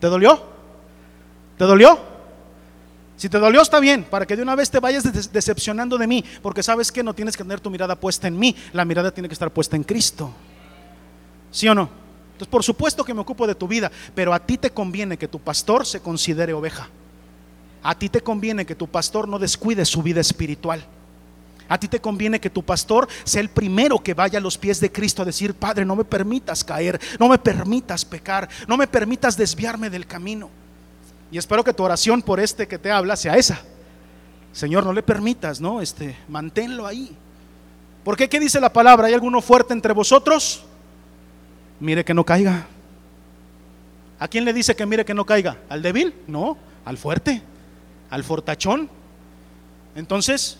[0.00, 0.42] ¿Te dolió?
[1.56, 1.98] ¿Te dolió?
[3.16, 6.24] Si te dolió está bien, para que de una vez te vayas decepcionando de mí,
[6.40, 9.28] porque sabes que no tienes que tener tu mirada puesta en mí, la mirada tiene
[9.28, 10.32] que estar puesta en Cristo.
[11.50, 12.07] ¿Sí o no?
[12.38, 15.26] Entonces, por supuesto que me ocupo de tu vida, pero a ti te conviene que
[15.26, 16.88] tu pastor se considere oveja.
[17.82, 20.86] A ti te conviene que tu pastor no descuide su vida espiritual.
[21.68, 24.78] A ti te conviene que tu pastor sea el primero que vaya a los pies
[24.78, 28.86] de Cristo a decir, Padre, no me permitas caer, no me permitas pecar, no me
[28.86, 30.48] permitas desviarme del camino.
[31.32, 33.60] Y espero que tu oración por este que te habla sea esa.
[34.52, 35.80] Señor, no le permitas, ¿no?
[35.80, 37.16] Este, manténlo ahí.
[38.04, 38.28] ¿Por qué?
[38.28, 39.08] ¿Qué dice la palabra?
[39.08, 40.67] ¿Hay alguno fuerte entre vosotros?
[41.80, 42.66] Mire que no caiga.
[44.18, 45.58] ¿A quién le dice que mire que no caiga?
[45.68, 46.14] ¿Al débil?
[46.26, 47.42] No, al fuerte,
[48.10, 48.90] al fortachón.
[49.94, 50.58] Entonces,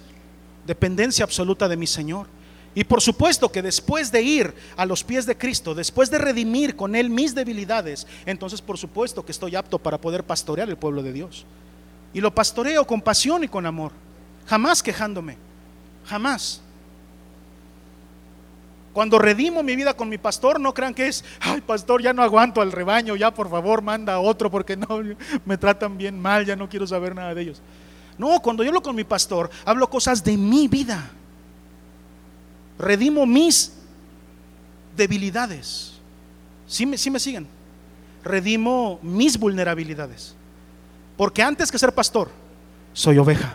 [0.66, 2.26] dependencia absoluta de mi Señor.
[2.74, 6.76] Y por supuesto que después de ir a los pies de Cristo, después de redimir
[6.76, 11.02] con Él mis debilidades, entonces por supuesto que estoy apto para poder pastorear el pueblo
[11.02, 11.44] de Dios.
[12.12, 13.92] Y lo pastoreo con pasión y con amor,
[14.46, 15.36] jamás quejándome,
[16.04, 16.60] jamás.
[18.98, 22.20] Cuando redimo mi vida con mi pastor, no crean que es, ay pastor, ya no
[22.20, 24.88] aguanto al rebaño, ya por favor manda a otro porque no
[25.44, 27.62] me tratan bien mal, ya no quiero saber nada de ellos.
[28.18, 31.12] No, cuando yo hablo con mi pastor, hablo cosas de mi vida.
[32.76, 33.72] Redimo mis
[34.96, 35.92] debilidades.
[36.66, 37.46] ¿Sí me, sí me siguen?
[38.24, 40.34] Redimo mis vulnerabilidades.
[41.16, 42.32] Porque antes que ser pastor,
[42.92, 43.54] soy oveja.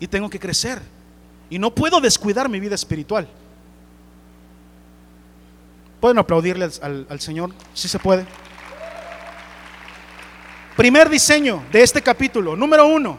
[0.00, 0.82] Y tengo que crecer.
[1.48, 3.28] Y no puedo descuidar mi vida espiritual.
[6.04, 8.26] Pueden aplaudirle al, Señor, si se puede.
[10.76, 13.18] Primer diseño de este capítulo, número uno,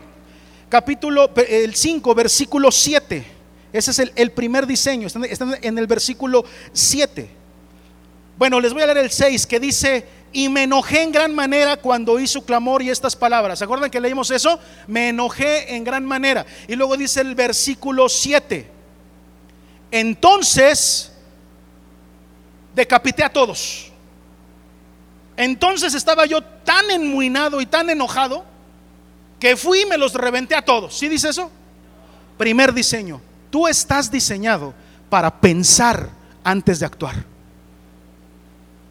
[0.70, 3.26] capítulo el 5, versículo 7.
[3.74, 5.20] Ese es el, primer diseño, está,
[5.64, 7.28] en el versículo 7.
[8.38, 11.78] Bueno, les voy a leer el 6 que dice, y me enojé en gran manera
[11.78, 13.58] cuando hizo clamor y estas palabras.
[13.58, 14.60] ¿Se acuerdan que leímos eso?
[14.86, 16.46] Me enojé en gran manera.
[16.68, 18.70] Y luego dice el versículo 7.
[19.90, 21.14] Entonces
[22.76, 23.92] decapité a todos.
[25.38, 28.44] Entonces estaba yo tan enmuinado y tan enojado
[29.40, 30.98] que fui y me los reventé a todos.
[30.98, 31.52] ¿Sí dice eso?
[32.38, 33.22] Primer diseño.
[33.50, 34.74] Tú estás diseñado
[35.10, 36.10] para pensar
[36.44, 37.16] antes de actuar.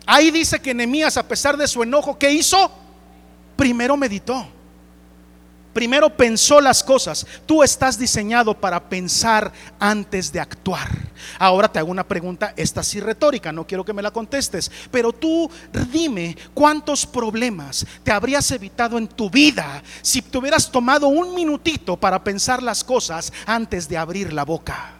[0.07, 2.71] Ahí dice que Nehemías, a pesar de su enojo, ¿qué hizo?
[3.57, 4.47] Primero meditó.
[5.75, 7.27] Primero pensó las cosas.
[7.45, 10.89] Tú estás diseñado para pensar antes de actuar.
[11.39, 15.13] Ahora te hago una pregunta, esta sí retórica, no quiero que me la contestes, pero
[15.13, 15.51] tú
[15.91, 21.97] dime cuántos problemas te habrías evitado en tu vida si te hubieras tomado un minutito
[21.97, 24.93] para pensar las cosas antes de abrir la boca.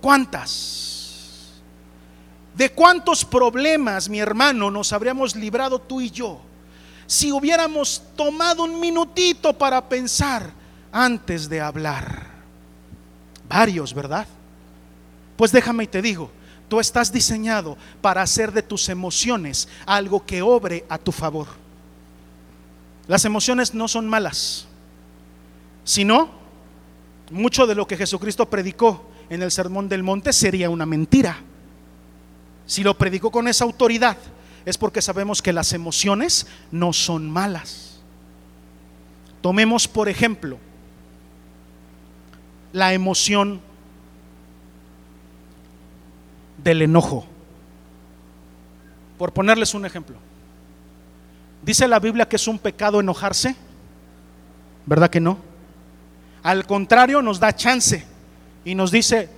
[0.00, 1.52] ¿Cuántas?
[2.56, 6.40] ¿De cuántos problemas, mi hermano, nos habríamos librado tú y yo?
[7.06, 10.50] Si hubiéramos tomado un minutito para pensar
[10.92, 12.28] antes de hablar.
[13.48, 14.26] Varios, ¿verdad?
[15.36, 16.30] Pues déjame y te digo,
[16.68, 21.48] tú estás diseñado para hacer de tus emociones algo que obre a tu favor.
[23.06, 24.66] Las emociones no son malas,
[25.84, 26.30] sino
[27.30, 31.38] mucho de lo que Jesucristo predicó en el Sermón del Monte sería una mentira.
[32.66, 34.16] Si lo predicó con esa autoridad,
[34.64, 38.00] es porque sabemos que las emociones no son malas.
[39.42, 40.58] Tomemos, por ejemplo,
[42.72, 43.60] la emoción
[46.62, 47.26] del enojo.
[49.18, 50.16] Por ponerles un ejemplo.
[51.62, 53.54] Dice la Biblia que es un pecado enojarse.
[54.86, 55.38] ¿Verdad que no?
[56.42, 58.04] Al contrario, nos da chance
[58.64, 59.28] y nos dice,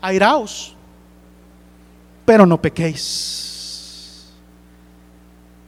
[0.00, 0.74] airaos,
[2.24, 3.45] pero no pequéis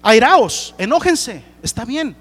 [0.02, 2.16] airaos, enójense, está bien.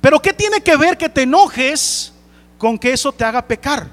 [0.00, 2.12] Pero ¿qué tiene que ver que te enojes
[2.58, 3.88] con que eso te haga pecar?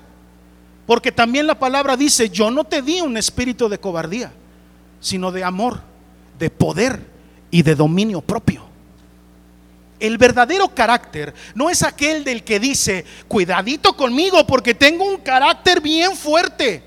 [0.86, 4.32] Porque también la palabra dice, yo no te di un espíritu de cobardía,
[5.02, 5.82] sino de amor,
[6.40, 7.06] de poder
[7.52, 8.66] y de dominio propio.
[10.00, 15.82] El verdadero carácter no es aquel del que dice, cuidadito conmigo porque tengo un carácter
[15.82, 16.84] bien fuerte.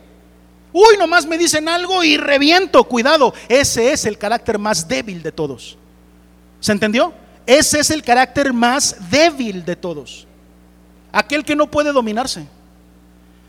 [0.72, 3.35] Uy, nomás me dicen algo y reviento, cuidado.
[3.49, 5.76] Ese es el carácter más débil de todos.
[6.61, 7.13] ¿Se entendió?
[7.47, 10.27] Ese es el carácter más débil de todos.
[11.11, 12.47] Aquel que no puede dominarse.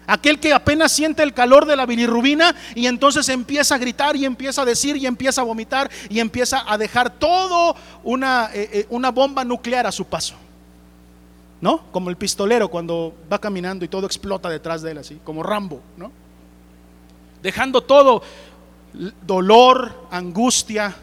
[0.07, 4.26] Aquel que apenas siente el calor de la bilirrubina y entonces empieza a gritar y
[4.26, 8.88] empieza a decir y empieza a vomitar y empieza a dejar todo una, eh, eh,
[8.89, 10.36] una bomba nuclear a su paso.
[11.62, 11.84] ¿No?
[11.91, 15.80] Como el pistolero cuando va caminando y todo explota detrás de él, así, como Rambo,
[15.95, 16.12] ¿no?
[17.43, 18.24] Dejando todo
[19.22, 20.95] dolor, angustia,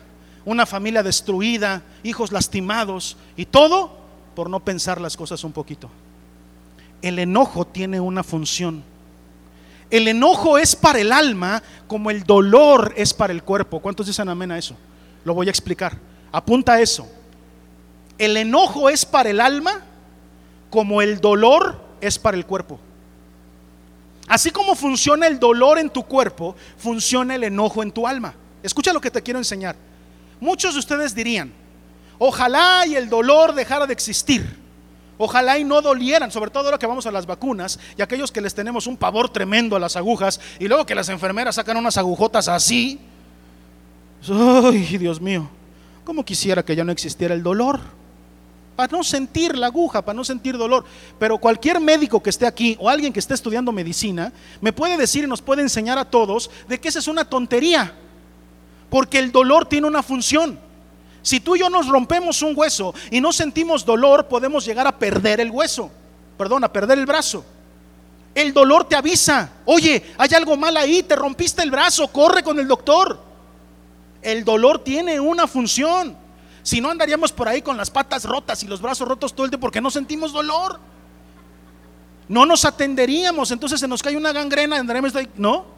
[0.48, 3.98] una familia destruida, hijos lastimados y todo
[4.34, 5.90] por no pensar las cosas un poquito.
[7.02, 8.82] El enojo tiene una función.
[9.90, 13.80] El enojo es para el alma como el dolor es para el cuerpo.
[13.80, 14.74] ¿Cuántos dicen amén a eso?
[15.22, 15.98] Lo voy a explicar.
[16.32, 17.06] Apunta a eso.
[18.16, 19.82] El enojo es para el alma
[20.70, 22.80] como el dolor es para el cuerpo.
[24.26, 28.34] Así como funciona el dolor en tu cuerpo, funciona el enojo en tu alma.
[28.62, 29.76] Escucha lo que te quiero enseñar.
[30.40, 31.52] Muchos de ustedes dirían,
[32.18, 34.68] ojalá y el dolor dejara de existir.
[35.18, 38.40] Ojalá y no dolieran, sobre todo ahora que vamos a las vacunas y aquellos que
[38.40, 41.98] les tenemos un pavor tremendo a las agujas y luego que las enfermeras sacan unas
[41.98, 43.00] agujotas así.
[44.30, 45.48] Ay, Dios mío,
[46.04, 47.80] ¿cómo quisiera que ya no existiera el dolor?
[48.76, 50.84] Para no sentir la aguja, para no sentir dolor.
[51.18, 55.24] Pero cualquier médico que esté aquí o alguien que esté estudiando medicina me puede decir
[55.24, 57.92] y nos puede enseñar a todos de que esa es una tontería.
[58.90, 60.58] Porque el dolor tiene una función.
[61.22, 64.98] Si tú y yo nos rompemos un hueso y no sentimos dolor, podemos llegar a
[64.98, 65.90] perder el hueso,
[66.36, 67.44] perdón, a perder el brazo.
[68.34, 72.58] El dolor te avisa, oye, hay algo mal ahí, te rompiste el brazo, corre con
[72.58, 73.20] el doctor.
[74.22, 76.16] El dolor tiene una función.
[76.62, 79.50] Si no andaríamos por ahí con las patas rotas y los brazos rotos todo el
[79.50, 80.78] tiempo porque no sentimos dolor.
[82.28, 85.77] No nos atenderíamos, entonces se nos cae una gangrena, andaremos ahí, ¿no?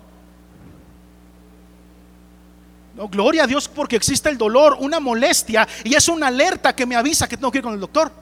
[3.11, 6.97] Gloria a Dios porque existe el dolor, una molestia y es una alerta que me
[6.97, 8.13] avisa que tengo que ir con el doctor.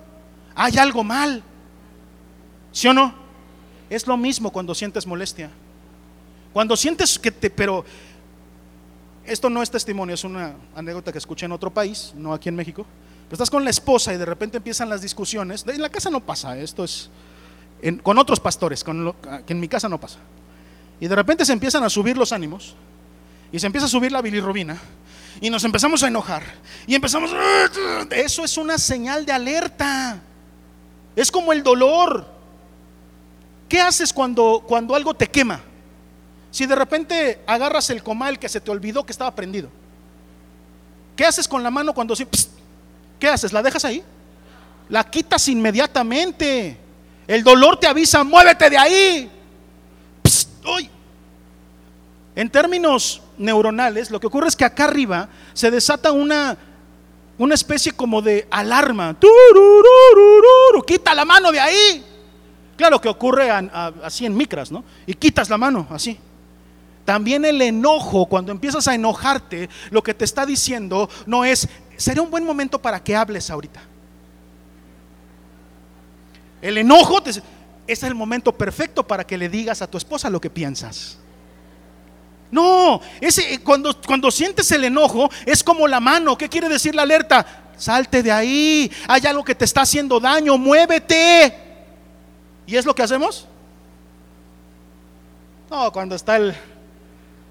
[0.54, 1.42] Hay algo mal.
[2.72, 3.14] ¿Sí o no?
[3.88, 5.50] Es lo mismo cuando sientes molestia.
[6.52, 7.84] Cuando sientes que te, pero
[9.24, 12.56] esto no es testimonio, es una anécdota que escuché en otro país, no aquí en
[12.56, 12.84] México.
[13.28, 15.64] Pero estás con la esposa y de repente empiezan las discusiones.
[15.66, 17.10] En la casa no pasa, esto es
[18.02, 19.14] con otros pastores, con
[19.46, 20.18] que en mi casa no pasa.
[20.98, 22.74] Y de repente se empiezan a subir los ánimos
[23.52, 24.78] y se empieza a subir la bilirrubina
[25.40, 26.42] y nos empezamos a enojar
[26.86, 27.30] y empezamos
[28.10, 30.20] eso es una señal de alerta.
[31.14, 32.26] Es como el dolor.
[33.68, 35.60] ¿Qué haces cuando cuando algo te quema?
[36.50, 39.68] Si de repente agarras el comal que se te olvidó que estaba prendido.
[41.16, 42.14] ¿Qué haces con la mano cuando
[43.18, 43.52] ¿Qué haces?
[43.52, 44.02] ¿La dejas ahí?
[44.88, 46.78] La quitas inmediatamente.
[47.26, 49.30] El dolor te avisa, muévete de ahí.
[52.38, 56.56] En términos neuronales, lo que ocurre es que acá arriba se desata una,
[57.36, 59.16] una especie como de alarma.
[60.86, 62.04] Quita la mano de ahí.
[62.76, 64.84] Claro que ocurre así en micras, ¿no?
[65.04, 66.16] Y quitas la mano así.
[67.04, 72.22] También el enojo, cuando empiezas a enojarte, lo que te está diciendo no es, sería
[72.22, 73.80] un buen momento para que hables ahorita.
[76.62, 77.20] El enojo
[77.88, 81.18] es el momento perfecto para que le digas a tu esposa lo que piensas.
[82.50, 86.36] No, ese, eh, cuando, cuando sientes el enojo es como la mano.
[86.36, 87.44] ¿Qué quiere decir la alerta?
[87.76, 91.54] Salte de ahí, hay algo que te está haciendo daño, muévete.
[92.66, 93.46] ¿Y es lo que hacemos?
[95.70, 96.54] No, cuando está el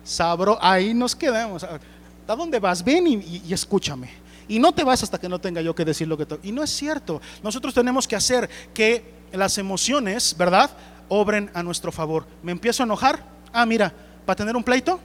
[0.04, 1.64] sabro, ahí nos quedamos.
[1.64, 2.84] ¿A dónde vas?
[2.84, 4.10] Ven y, escúchame.
[4.48, 6.64] Y no te vas hasta que no tenga yo que decir lo que Y no
[6.64, 7.22] es cierto.
[7.44, 10.70] Nosotros tenemos que hacer que las emociones, ¿verdad?
[11.10, 12.26] Obren a nuestro favor.
[12.42, 13.24] ¿Me empiezo a enojar?
[13.54, 13.94] Ah, mira,
[14.28, 15.00] para tener un pleito,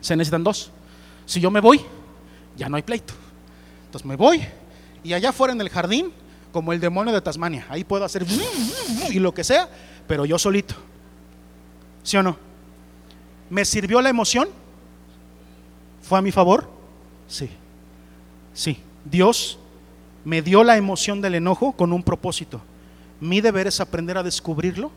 [0.00, 0.70] se necesitan dos.
[1.26, 1.78] Si yo me voy,
[2.56, 3.12] ya no hay pleito.
[3.84, 4.42] Entonces me voy
[5.04, 6.10] y allá fuera en el jardín,
[6.50, 8.24] como el demonio de Tasmania, ahí puedo hacer
[9.10, 9.68] y lo que sea,
[10.06, 10.74] pero yo solito.
[12.02, 12.38] ¿Sí o no?
[13.50, 14.48] ¿Me sirvió la emoción?
[16.00, 16.70] ¿Fue a mi favor?
[17.28, 17.50] Sí.
[18.54, 18.78] Sí.
[19.04, 19.58] Dios
[20.24, 22.62] me dio la emoción del enojo con un propósito.
[23.20, 24.90] Mi deber es aprender a descubrirlo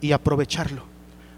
[0.00, 0.93] y aprovecharlo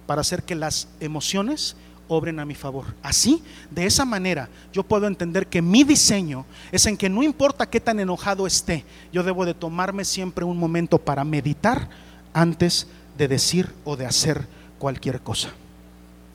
[0.07, 1.77] para hacer que las emociones
[2.09, 2.87] obren a mi favor.
[3.03, 7.69] Así, de esa manera, yo puedo entender que mi diseño es en que no importa
[7.69, 11.89] qué tan enojado esté, yo debo de tomarme siempre un momento para meditar
[12.33, 12.87] antes
[13.19, 14.47] de decir o de hacer
[14.79, 15.51] cualquier cosa.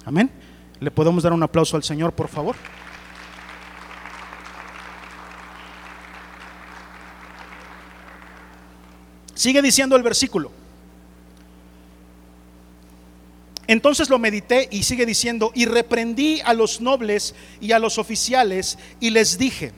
[0.06, 0.30] Amén.
[0.80, 2.56] ¿Le podemos dar un aplauso al Señor, por favor?
[9.36, 10.61] Sigue diciendo el versículo.
[13.72, 18.78] Entonces lo medité y sigue diciendo, y reprendí a los nobles y a los oficiales
[19.00, 19.72] y les dije,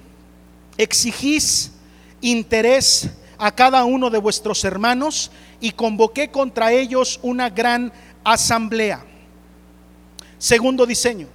[0.79, 1.73] exigís
[2.19, 5.29] interés a cada uno de vuestros hermanos
[5.61, 9.05] y convoqué contra ellos una gran asamblea.
[10.39, 11.27] Segundo diseño,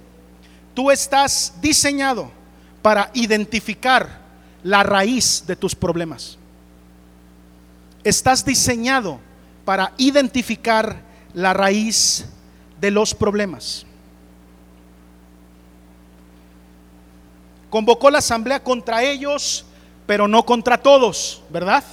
[0.73, 2.29] tú estás diseñado
[2.81, 4.19] para identificar
[4.63, 6.37] la raíz de tus problemas.
[8.03, 9.21] Estás diseñado
[9.63, 11.01] para identificar
[11.33, 12.25] la raíz
[12.79, 13.85] de los problemas.
[17.69, 19.65] Convocó la asamblea contra ellos,
[20.05, 21.83] pero no contra todos, ¿verdad?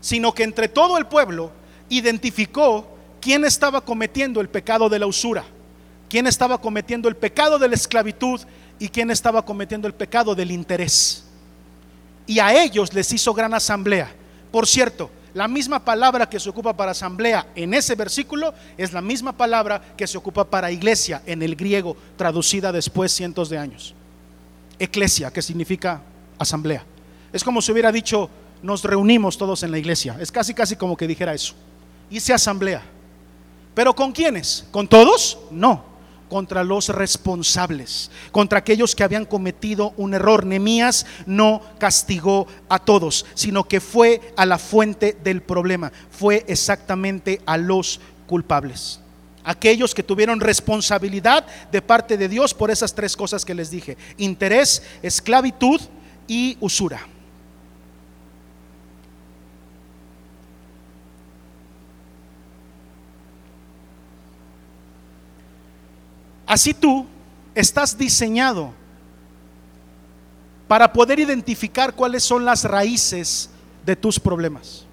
[0.00, 1.50] Sino que entre todo el pueblo
[1.88, 2.86] identificó
[3.20, 5.44] quién estaba cometiendo el pecado de la usura,
[6.08, 8.40] quién estaba cometiendo el pecado de la esclavitud
[8.78, 11.24] y quién estaba cometiendo el pecado del interés.
[12.26, 14.12] Y a ellos les hizo gran asamblea.
[14.50, 19.00] Por cierto, la misma palabra que se ocupa para asamblea en ese versículo es la
[19.00, 23.94] misma palabra que se ocupa para iglesia en el griego, traducida después cientos de años.
[24.78, 26.02] Eclesia, que significa
[26.38, 26.84] asamblea.
[27.32, 28.28] Es como si hubiera dicho,
[28.62, 30.16] nos reunimos todos en la iglesia.
[30.20, 31.54] Es casi, casi como que dijera eso.
[32.10, 32.82] Hice asamblea.
[33.74, 34.66] ¿Pero con quiénes?
[34.70, 35.38] ¿Con todos?
[35.50, 35.91] No
[36.32, 40.46] contra los responsables, contra aquellos que habían cometido un error.
[40.46, 47.42] Nemías no castigó a todos, sino que fue a la fuente del problema, fue exactamente
[47.44, 48.98] a los culpables.
[49.44, 53.98] Aquellos que tuvieron responsabilidad de parte de Dios por esas tres cosas que les dije,
[54.16, 55.82] interés, esclavitud
[56.26, 57.06] y usura.
[66.46, 67.06] Así tú
[67.54, 68.72] estás diseñado
[70.68, 73.50] para poder identificar cuáles son las raíces
[73.84, 74.86] de tus problemas.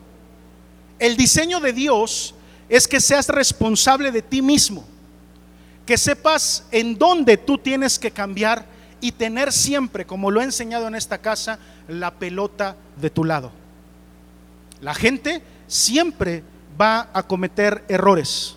[0.99, 2.35] El diseño de Dios
[2.67, 4.85] es que seas responsable de ti mismo,
[5.85, 8.65] que sepas en dónde tú tienes que cambiar
[9.01, 13.51] y tener siempre, como lo he enseñado en esta casa, la pelota de tu lado.
[14.81, 16.43] La gente siempre
[16.79, 18.55] va a cometer errores.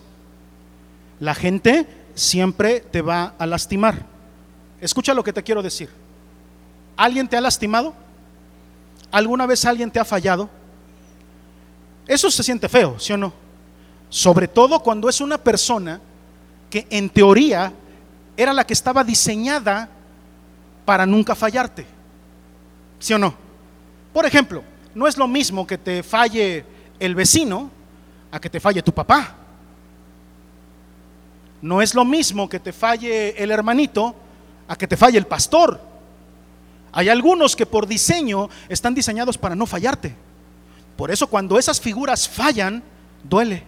[1.20, 4.06] La gente siempre te va a lastimar.
[4.80, 5.88] Escucha lo que te quiero decir.
[6.96, 7.94] ¿Alguien te ha lastimado?
[9.10, 10.48] ¿Alguna vez alguien te ha fallado?
[12.06, 13.32] Eso se siente feo, ¿sí o no?
[14.08, 16.00] Sobre todo cuando es una persona
[16.68, 17.72] que en teoría
[18.36, 19.88] era la que estaba diseñada
[20.84, 21.86] para nunca fallarte.
[22.98, 23.34] ¿Sí o no?
[24.12, 24.62] Por ejemplo,
[24.94, 26.64] no es lo mismo que te falle
[26.98, 27.70] el vecino
[28.30, 29.36] a que te falle tu papá.
[31.62, 34.14] No es lo mismo que te falle el hermanito
[34.66, 35.80] a que te falle el pastor.
[36.90, 40.14] Hay algunos que por diseño están diseñados para no fallarte.
[40.96, 42.82] Por eso cuando esas figuras fallan,
[43.22, 43.62] duele.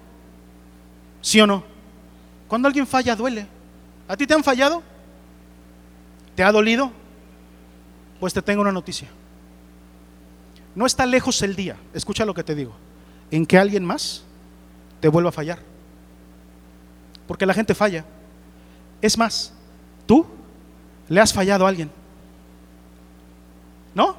[1.22, 1.64] ¿Sí o no?
[2.48, 3.46] Cuando alguien falla, duele.
[4.08, 4.82] ¿A ti te han fallado?
[6.34, 6.90] ¿Te ha dolido?
[8.18, 9.08] Pues te tengo una noticia.
[10.74, 12.74] No está lejos el día, escucha lo que te digo,
[13.30, 14.24] en que alguien más
[15.00, 15.73] te vuelva a fallar
[17.26, 18.04] porque la gente falla.
[19.00, 19.52] Es más,
[20.06, 20.26] tú
[21.08, 21.90] le has fallado a alguien.
[23.94, 24.16] ¿No?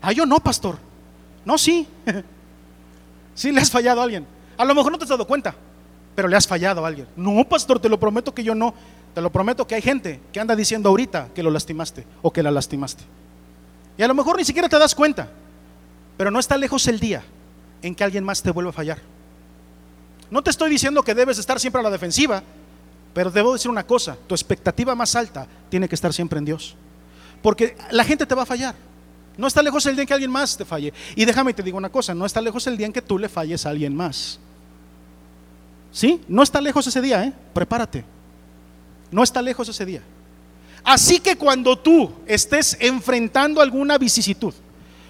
[0.00, 0.78] Ah, yo no, pastor.
[1.44, 1.86] No, sí.
[3.34, 4.26] sí, le has fallado a alguien.
[4.56, 5.54] A lo mejor no te has dado cuenta,
[6.14, 7.06] pero le has fallado a alguien.
[7.16, 8.74] No, pastor, te lo prometo que yo no.
[9.14, 12.42] Te lo prometo que hay gente que anda diciendo ahorita que lo lastimaste o que
[12.42, 13.04] la lastimaste.
[13.96, 15.28] Y a lo mejor ni siquiera te das cuenta,
[16.16, 17.22] pero no está lejos el día
[17.80, 18.98] en que alguien más te vuelva a fallar.
[20.34, 22.42] No te estoy diciendo que debes estar siempre a la defensiva,
[23.12, 26.74] pero debo decir una cosa, tu expectativa más alta tiene que estar siempre en Dios.
[27.40, 28.74] Porque la gente te va a fallar.
[29.36, 30.92] No está lejos el día en que alguien más te falle.
[31.14, 33.28] Y déjame te digo una cosa, no está lejos el día en que tú le
[33.28, 34.40] falles a alguien más.
[35.92, 36.20] ¿Sí?
[36.26, 37.32] No está lejos ese día, ¿eh?
[37.52, 38.04] Prepárate.
[39.12, 40.02] No está lejos ese día.
[40.82, 44.52] Así que cuando tú estés enfrentando alguna vicisitud,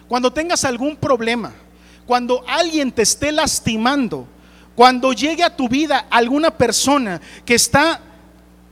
[0.07, 1.55] cuando tengas algún problema,
[2.05, 4.29] cuando alguien te esté lastimando,
[4.75, 8.01] cuando llegue a tu vida alguna persona que está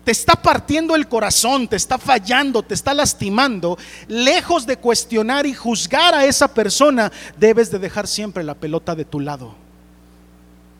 [0.04, 3.78] te está partiendo el corazón, te está fallando, te está lastimando,
[4.08, 9.04] lejos de cuestionar y juzgar a esa persona, debes de dejar siempre la pelota de
[9.04, 9.54] tu lado.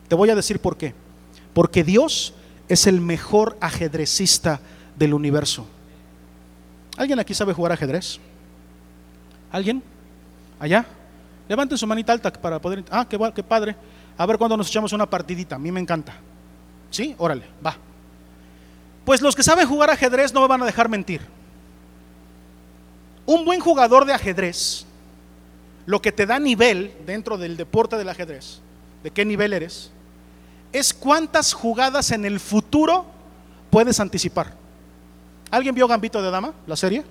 [0.09, 0.95] Te voy a decir por qué.
[1.55, 2.35] Porque Dios
[2.69, 4.61] es el mejor ajedrecista
[4.97, 5.67] del universo.
[6.97, 8.19] ¿Alguien aquí sabe jugar ajedrez?
[9.51, 9.83] ¿Alguien?
[10.59, 10.85] ¿Allá?
[11.49, 12.85] Levanten su manita alta para poder...
[12.91, 13.77] Ah, qué, qué padre.
[14.23, 15.57] A ver cuando nos echamos una partidita.
[15.57, 16.15] A mí me encanta.
[16.91, 17.17] ¿Sí?
[17.19, 17.77] Órale, va.
[19.05, 21.23] Pues los que saben jugar ajedrez no me van a dejar mentir.
[23.27, 24.87] Un buen jugador de ajedrez,
[25.87, 28.61] lo que te da nivel dentro del deporte del ajedrez,
[29.03, 29.91] de qué nivel eres,
[30.73, 33.07] es cuántas jugadas en el futuro
[33.71, 34.55] puedes anticipar.
[35.51, 37.03] ¿Alguien vio Gambito de Dama, la serie?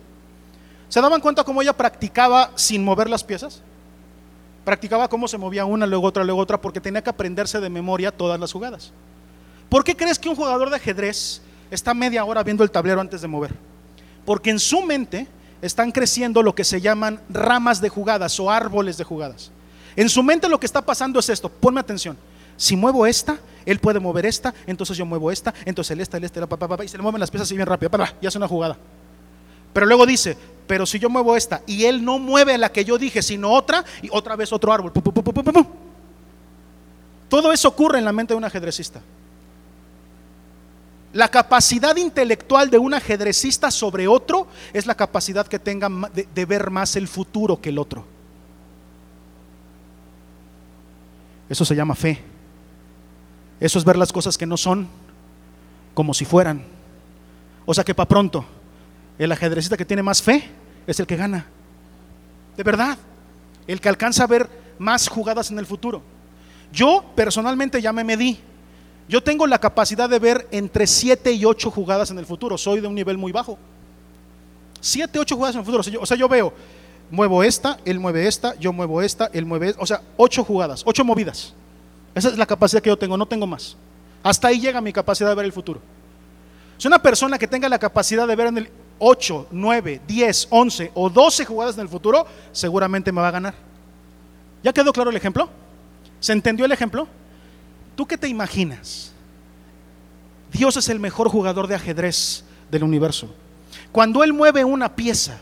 [0.88, 3.62] ¿Se daban cuenta cómo ella practicaba sin mover las piezas?
[4.64, 8.12] Practicaba cómo se movía una, luego otra, luego otra, porque tenía que aprenderse de memoria
[8.12, 8.92] todas las jugadas.
[9.70, 11.42] ¿Por qué crees que un jugador de ajedrez
[11.72, 13.54] está media hora viendo el tablero antes de mover?
[14.26, 15.28] Porque en su mente
[15.62, 19.52] están creciendo lo que se llaman ramas de jugadas o árboles de jugadas.
[19.96, 22.18] En su mente lo que está pasando es esto, ponme atención.
[22.58, 26.24] Si muevo esta, él puede mover esta, entonces yo muevo esta, entonces el esta, el
[26.24, 27.92] este, la papá, y se le mueven las piezas así bien rápido,
[28.22, 28.78] ya es una jugada.
[29.74, 32.98] Pero luego dice, pero si yo muevo esta y él no mueve la que yo
[32.98, 34.92] dije, sino otra, y otra vez otro árbol.
[37.28, 39.02] Todo eso ocurre en la mente de un ajedrecista.
[41.14, 46.70] La capacidad intelectual de un ajedrecista sobre otro es la capacidad que tenga de, ver
[46.70, 48.06] más el futuro que el otro.
[51.50, 52.24] Eso se llama fe.
[53.60, 54.88] Eso es ver las cosas que no son
[55.94, 56.64] como si fueran.
[57.66, 58.46] O sea que para pronto,
[59.24, 60.50] el ajedrecista que tiene más fe
[60.88, 61.46] es el que gana.
[62.58, 62.98] De verdad,
[63.68, 64.50] el que alcanza a ver
[64.80, 66.02] más jugadas en el futuro.
[66.72, 68.40] Yo personalmente ya me medí
[69.12, 72.58] yo tengo la capacidad de ver entre 7 y 8 jugadas en el futuro.
[72.58, 73.58] Soy de un nivel muy bajo.
[74.80, 75.84] 7, 8 jugadas en el futuro.
[76.02, 76.54] O sea, yo, veo,
[77.10, 79.82] muevo esta, él mueve esta, yo muevo esta, él mueve esta.
[79.82, 81.54] O sea, 8 jugadas, 8 movidas.
[82.16, 83.76] Esa es la capacidad que yo tengo, no tengo más.
[84.24, 85.82] Hasta ahí llega mi capacidad de ver el futuro.
[86.78, 88.70] Si una persona que tenga la capacidad de ver en el
[89.04, 93.56] 8, 9, 10, 11 o 12 jugadas en el futuro, seguramente me va a ganar.
[94.64, 95.50] ¿Ya quedó claro el ejemplo?
[96.20, 97.08] ¿Se entendió el ejemplo?
[97.96, 99.12] ¿Tú qué te imaginas?
[100.54, 103.28] Dios es el mejor jugador de ajedrez del universo.
[103.92, 105.40] Cuando Él mueve una pieza,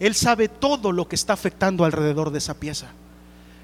[0.00, 2.92] Él sabe todo lo que está afectando alrededor de esa pieza.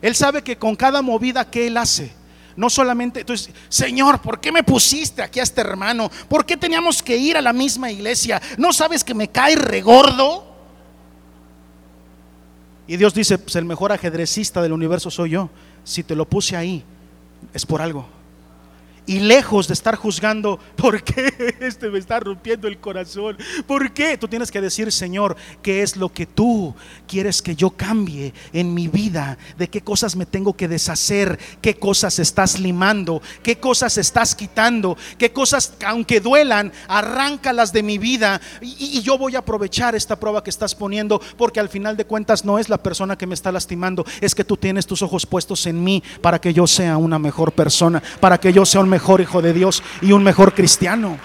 [0.02, 2.12] Él sabe que con cada movida que Él hace,
[2.58, 6.10] no solamente, entonces, Señor, ¿por qué me pusiste aquí a este hermano?
[6.28, 8.42] ¿Por qué teníamos que ir a la misma iglesia?
[8.56, 10.44] ¿No sabes que me cae regordo?
[12.88, 15.50] Y Dios dice, pues el mejor ajedrecista del universo soy yo.
[15.84, 16.82] Si te lo puse ahí,
[17.54, 18.17] es por algo
[19.08, 23.38] y lejos de estar juzgando, ¿por qué este me está rompiendo el corazón?
[23.66, 24.18] ¿Por qué?
[24.18, 26.74] Tú tienes que decir, Señor, ¿qué es lo que tú
[27.06, 29.38] quieres que yo cambie en mi vida?
[29.56, 31.38] ¿De qué cosas me tengo que deshacer?
[31.62, 33.22] ¿Qué cosas estás limando?
[33.42, 34.98] ¿Qué cosas estás quitando?
[35.16, 38.42] ¿Qué cosas, aunque duelan, arráncalas de mi vida?
[38.60, 42.44] Y, yo voy a aprovechar esta prueba que estás poniendo, porque al final de cuentas
[42.44, 45.64] no es la persona que me está lastimando, es que tú tienes tus ojos puestos
[45.66, 48.97] en mí para que yo sea una mejor persona, para que yo sea un mejor
[48.98, 51.18] mejor hijo de Dios y un mejor cristiano.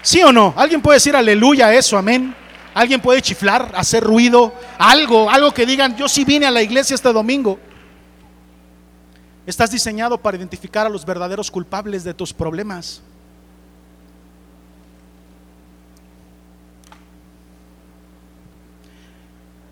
[0.00, 0.54] ¿Sí o no?
[0.56, 1.98] ¿Alguien puede decir aleluya a eso?
[1.98, 2.32] Amén.
[2.72, 4.54] ¿Alguien puede chiflar, hacer ruido?
[4.78, 7.58] Algo, algo que digan, yo sí vine a la iglesia este domingo.
[9.44, 13.02] Estás diseñado para identificar a los verdaderos culpables de tus problemas.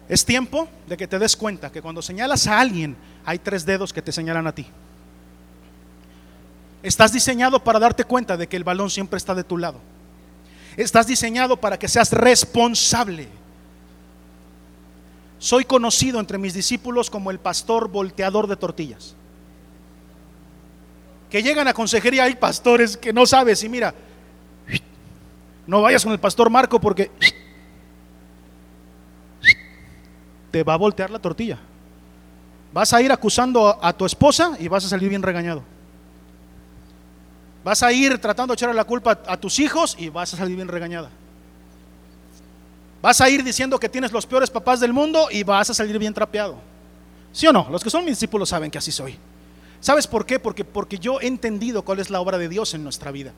[0.08, 3.92] Es tiempo de que te des cuenta que cuando señalas a alguien, hay tres dedos
[3.92, 4.66] que te señalan a ti.
[6.82, 9.80] Estás diseñado para darte cuenta de que el balón siempre está de tu lado.
[10.76, 13.28] Estás diseñado para que seas responsable.
[15.38, 19.14] Soy conocido entre mis discípulos como el pastor volteador de tortillas.
[21.30, 23.94] Que llegan a consejería, hay pastores que no sabes y mira,
[25.66, 27.10] no vayas con el pastor Marco porque
[30.50, 31.58] te va a voltear la tortilla.
[32.72, 35.62] Vas a ir acusando a tu esposa y vas a salir bien regañado.
[37.64, 40.56] Vas a ir tratando de echarle la culpa a tus hijos y vas a salir
[40.56, 41.10] bien regañada.
[43.02, 45.98] Vas a ir diciendo que tienes los peores papás del mundo y vas a salir
[45.98, 46.56] bien trapeado.
[47.32, 47.68] ¿Sí o no?
[47.70, 49.16] Los que son mis discípulos saben que así soy.
[49.80, 50.38] ¿Sabes por qué?
[50.38, 53.32] Porque, porque yo he entendido cuál es la obra de Dios en nuestra vida.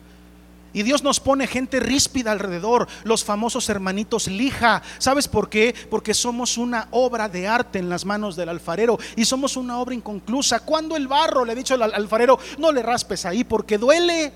[0.73, 4.81] Y Dios nos pone gente ríspida alrededor, los famosos hermanitos lija.
[4.99, 5.75] ¿Sabes por qué?
[5.89, 9.95] Porque somos una obra de arte en las manos del alfarero y somos una obra
[9.95, 10.61] inconclusa.
[10.61, 14.31] Cuando el barro le ha dicho al alfarero, no le raspes ahí porque duele.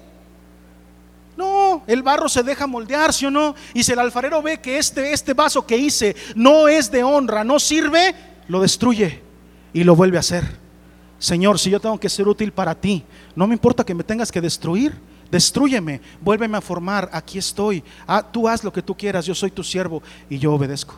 [1.37, 3.55] No, el barro se deja moldear, ¿sí o no?
[3.73, 7.43] Y si el alfarero ve que este, este vaso que hice no es de honra,
[7.43, 8.13] no sirve,
[8.47, 9.21] lo destruye
[9.73, 10.43] y lo vuelve a hacer.
[11.17, 13.03] Señor, si yo tengo que ser útil para ti,
[13.35, 14.93] no me importa que me tengas que destruir
[15.35, 17.83] Destrúyeme, vuélveme a formar, aquí estoy.
[18.07, 20.95] Ah, tú haz lo que tú quieras, yo soy tu siervo y yo obedezco.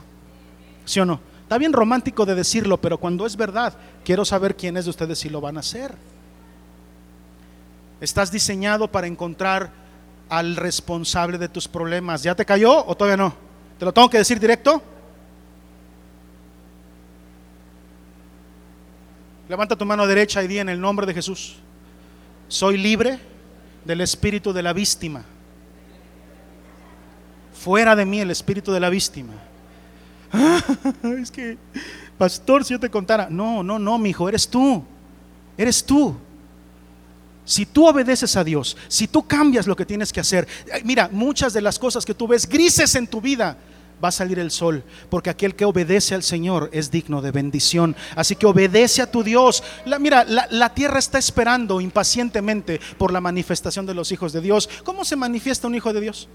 [0.85, 1.19] ¿Sí o no?
[1.41, 3.73] Está bien romántico de decirlo, pero cuando es verdad,
[4.05, 5.95] quiero saber quiénes de ustedes si lo van a hacer.
[7.99, 9.71] Estás diseñado para encontrar
[10.29, 12.21] al responsable de tus problemas.
[12.21, 13.33] ¿Ya te cayó o todavía no?
[13.79, 14.83] ¿Te lo tengo que decir directo?
[19.49, 21.55] Levanta tu mano derecha y di en el nombre de Jesús.
[22.47, 23.35] Soy libre
[23.87, 25.23] del espíritu de la víctima.
[27.53, 29.33] Fuera de mí el espíritu de la víctima.
[31.21, 31.57] es que,
[32.17, 34.83] pastor, si yo te contara, no, no, no, mi hijo, eres tú.
[35.57, 36.15] Eres tú.
[37.45, 41.09] Si tú obedeces a Dios, si tú cambias lo que tienes que hacer, eh, mira,
[41.09, 43.57] muchas de las cosas que tú ves grises en tu vida,
[44.03, 47.95] va a salir el sol, porque aquel que obedece al Señor es digno de bendición.
[48.15, 49.63] Así que obedece a tu Dios.
[49.99, 54.69] mira, la, la, tierra está esperando impacientemente por la manifestación de los hijos de Dios.
[54.83, 56.27] ¿Cómo se manifiesta un hijo de Dios?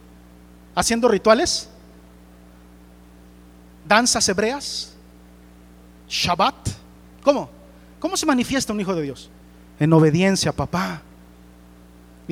[0.75, 1.69] ¿Haciendo rituales?
[3.87, 4.93] ¿Danzas hebreas?
[6.09, 6.69] ¿Shabbat?
[7.23, 7.49] ¿Cómo?
[7.99, 9.31] ¿Cómo se manifiesta un hijo de Dios?
[9.79, 11.03] En obediencia, papá.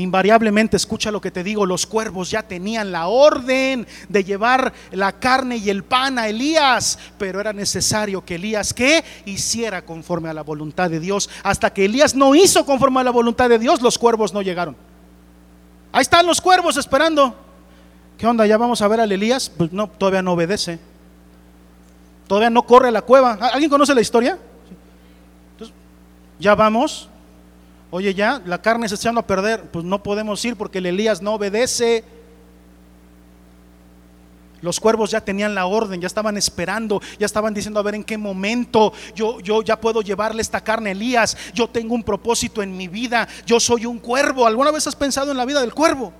[0.00, 5.12] Invariablemente, escucha lo que te digo, los cuervos ya tenían la orden de llevar la
[5.12, 10.32] carne y el pan a Elías, pero era necesario que Elías que hiciera conforme a
[10.32, 11.28] la voluntad de Dios.
[11.42, 14.74] Hasta que Elías no hizo conforme a la voluntad de Dios, los cuervos no llegaron.
[15.92, 17.36] Ahí están los cuervos esperando.
[18.16, 18.46] ¿Qué onda?
[18.46, 19.52] ¿Ya vamos a ver al Elías?
[19.54, 20.78] Pues no, todavía no obedece.
[22.26, 23.32] Todavía no corre a la cueva.
[23.52, 24.38] ¿Alguien conoce la historia?
[25.52, 25.76] Entonces,
[26.38, 27.10] ya vamos.
[27.90, 29.62] Oye, ya, la carne se está echando a perder.
[29.70, 32.04] Pues no podemos ir porque el Elías no obedece.
[34.60, 38.04] Los cuervos ya tenían la orden, ya estaban esperando, ya estaban diciendo a ver en
[38.04, 41.36] qué momento yo, yo ya puedo llevarle esta carne a Elías.
[41.54, 43.26] Yo tengo un propósito en mi vida.
[43.46, 44.46] Yo soy un cuervo.
[44.46, 46.12] ¿Alguna vez has pensado en la vida del cuervo?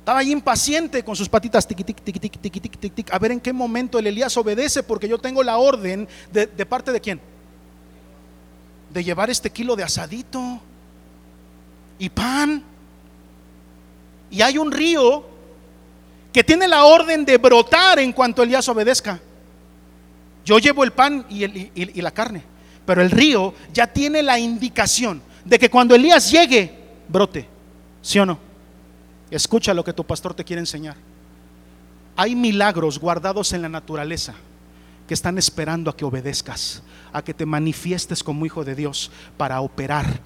[0.00, 3.40] Estaba ahí impaciente con sus patitas tiqui, tiqui, tiqui, tiqui, tiqui, tiqui, a ver en
[3.40, 7.20] qué momento el Elías obedece porque yo tengo la orden de, de parte de quién?
[8.96, 10.58] De llevar este kilo de asadito
[11.98, 12.62] y pan.
[14.30, 15.22] Y hay un río
[16.32, 19.20] que tiene la orden de brotar en cuanto Elías obedezca.
[20.46, 22.42] Yo llevo el pan y, la carne,
[22.86, 26.72] pero el río ya tiene la indicación de que cuando Elías llegue,
[27.06, 27.46] brote.
[28.00, 28.38] ¿Sí o no?
[29.30, 30.96] Escucha lo que tu pastor te quiere enseñar.
[32.16, 34.34] Hay milagros guardados en la naturaleza
[35.06, 36.82] que están esperando a que obedezcas,
[37.12, 40.20] a que te manifiestes como hijo de Dios para operar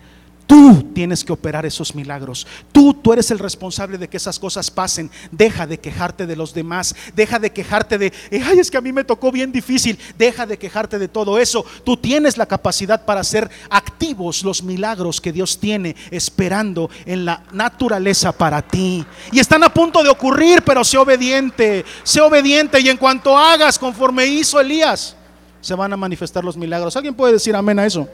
[0.51, 2.45] Tú tienes que operar esos milagros.
[2.73, 5.09] Tú, tú eres el responsable de que esas cosas pasen.
[5.31, 6.93] Deja de quejarte de los demás.
[7.15, 9.97] Deja de quejarte de, ay, es que a mí me tocó bien difícil.
[10.19, 11.65] Deja de quejarte de todo eso.
[11.85, 17.45] Tú tienes la capacidad para hacer activos los milagros que Dios tiene esperando en la
[17.53, 19.07] naturaleza para ti.
[19.31, 21.85] Y están a punto de ocurrir, pero sé obediente.
[22.03, 25.15] Sé obediente y en cuanto hagas conforme hizo Elías,
[25.61, 26.97] se van a manifestar los milagros.
[26.97, 28.09] ¿Alguien puede decir amén a eso?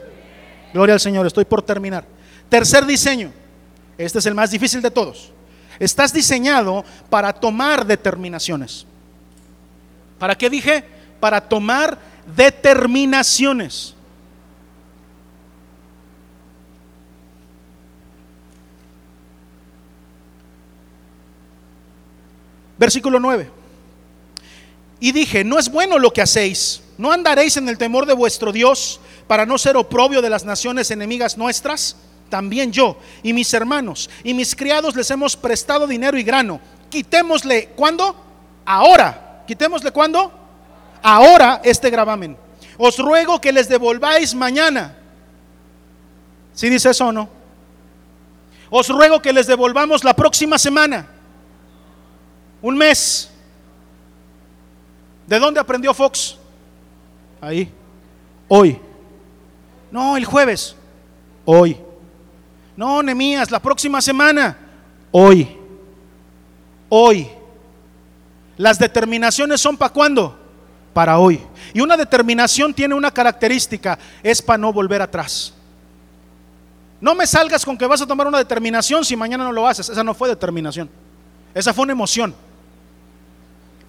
[0.71, 2.16] Gloria al Señor, estoy por terminar.
[2.49, 3.31] Tercer diseño.
[3.97, 5.31] Este es el más difícil de todos.
[5.79, 8.85] Estás diseñado para tomar determinaciones.
[10.17, 10.83] ¿Para qué dije?
[11.19, 11.97] Para tomar
[12.35, 13.93] determinaciones.
[22.77, 23.49] Versículo 9.
[24.99, 28.51] Y dije, no es bueno lo que hacéis, no andaréis en el temor de vuestro
[28.51, 31.95] Dios para no ser oprobio de las naciones enemigas nuestras
[32.29, 36.59] también yo y mis hermanos y mis criados les hemos prestado dinero y grano.
[36.89, 38.15] Quitémosle, ¿cuándo?
[38.65, 39.43] Ahora.
[39.47, 40.31] Quitémosle, ¿cuándo?
[41.01, 42.37] Ahora este gravamen.
[42.77, 44.95] Os ruego que les devolváis mañana.
[46.53, 47.29] Si dice eso o no?
[48.69, 51.07] Os ruego que les devolvamos la próxima semana.
[52.61, 53.29] Un mes.
[55.27, 56.37] ¿De dónde aprendió Fox?
[57.39, 57.71] Ahí.
[58.47, 58.79] Hoy.
[59.91, 60.75] No, el jueves.
[61.45, 61.77] Hoy.
[62.77, 64.55] No, Nemías, la próxima semana.
[65.11, 65.57] Hoy.
[66.87, 67.27] Hoy.
[68.55, 70.37] Las determinaciones son para cuándo?
[70.93, 71.41] Para hoy.
[71.73, 75.53] Y una determinación tiene una característica, es para no volver atrás.
[77.01, 79.89] No me salgas con que vas a tomar una determinación si mañana no lo haces.
[79.89, 80.87] Esa no fue determinación.
[81.53, 82.33] Esa fue una emoción.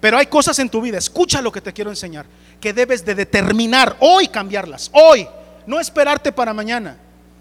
[0.01, 2.25] Pero hay cosas en tu vida, escucha lo que te quiero enseñar,
[2.59, 4.89] que debes de determinar hoy cambiarlas.
[4.93, 5.27] Hoy.
[5.67, 6.97] No esperarte para mañana.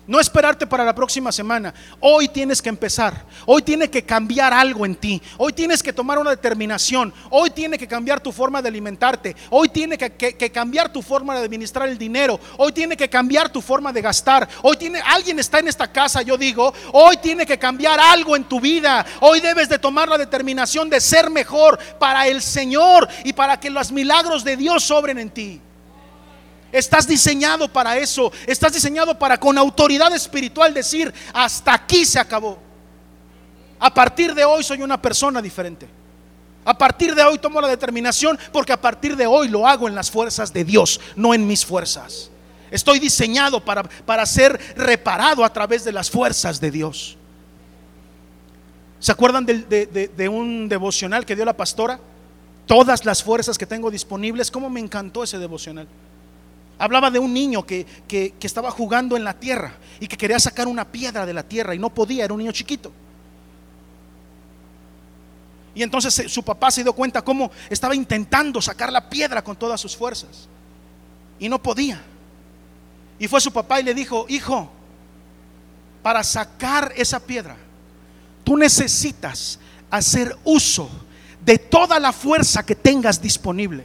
[0.08, 1.74] No esperarte para la próxima semana.
[2.00, 3.26] Hoy tienes que empezar.
[3.44, 5.20] Hoy tiene que cambiar algo en ti.
[5.36, 7.12] Hoy tienes que tomar una determinación.
[7.28, 9.36] Hoy tiene que cambiar tu forma de alimentarte.
[9.50, 12.40] Hoy tiene que, cambiar tu forma de administrar el dinero.
[12.56, 14.48] Hoy tiene que cambiar tu forma de gastar.
[14.62, 18.44] Hoy tiene alguien está en esta casa, yo digo, hoy tiene que cambiar algo en
[18.44, 19.04] tu vida.
[19.20, 23.68] Hoy debes de tomar la determinación de ser mejor para el Señor y para que
[23.68, 25.60] los milagros de Dios sobren en ti.
[26.70, 28.30] Estás diseñado para eso.
[28.46, 32.58] Estás diseñado para con autoridad espiritual decir, hasta aquí se acabó.
[33.80, 35.88] A partir de hoy soy una persona diferente.
[36.64, 39.94] A partir de hoy tomo la determinación porque a partir de hoy lo hago en
[39.94, 42.30] las fuerzas de Dios, no en mis fuerzas.
[42.70, 47.16] Estoy diseñado para, para ser reparado a través de las fuerzas de Dios.
[48.98, 51.98] ¿Se acuerdan de, de un devocional que dio la pastora?
[52.66, 54.50] Todas las fuerzas que tengo disponibles.
[54.50, 55.88] ¿Cómo me encantó ese devocional?
[56.78, 60.68] Hablaba de un niño que, que, estaba jugando en la tierra y que quería sacar
[60.68, 62.92] una piedra de la tierra y no podía, era un niño chiquito.
[65.74, 69.56] Y entonces eh, su papá se dio cuenta cómo estaba intentando sacar la piedra con
[69.56, 70.48] todas sus fuerzas.
[71.38, 72.00] Y no podía.
[73.18, 74.70] Y fue su papá y le dijo, hijo,
[76.02, 77.56] para sacar esa piedra,
[78.44, 79.58] tú necesitas
[79.90, 80.88] hacer uso
[81.44, 83.84] de toda la fuerza que tengas disponible.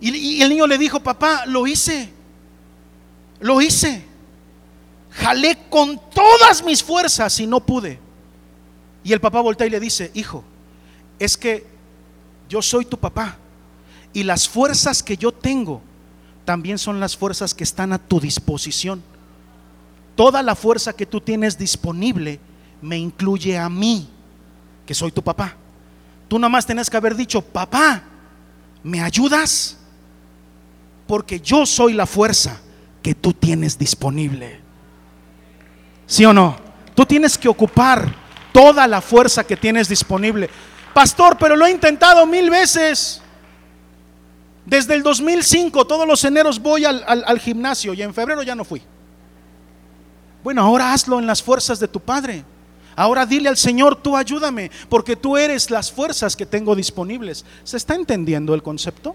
[0.00, 2.10] Y, el niño le dijo, papá, lo hice,
[3.40, 4.04] lo hice.
[5.10, 7.98] Jalé con todas mis fuerzas y no pude.
[9.02, 10.44] Y el papá voltea y le dice, hijo,
[11.18, 11.66] es que
[12.48, 13.38] yo soy tu papá
[14.12, 15.82] y las fuerzas que yo tengo
[16.44, 19.02] también son las fuerzas que están a tu disposición.
[20.14, 22.40] Toda la fuerza que tú tienes disponible
[22.80, 24.08] me incluye a mí,
[24.86, 25.54] que soy tu papá.
[26.28, 28.02] Tú nada más tenés que haber dicho, papá,
[28.82, 29.76] ¿me ayudas?
[31.06, 32.60] Porque yo soy la fuerza
[33.02, 34.60] que tú tienes disponible.
[36.06, 36.56] ¿Sí o no?
[36.94, 38.14] Tú tienes que ocupar
[38.52, 40.48] toda la fuerza que tienes disponible.
[40.94, 43.20] Pastor, pero lo he intentado mil veces.
[44.64, 48.82] Desde el 2005, todos los eneros voy al, gimnasio y en febrero ya no fui.
[50.42, 52.44] Bueno, ahora hazlo en las fuerzas de tu Padre.
[52.96, 57.44] Ahora dile al Señor, tú ayúdame, porque tú eres las fuerzas que tengo disponibles.
[57.62, 59.14] ¿Se está entendiendo el concepto?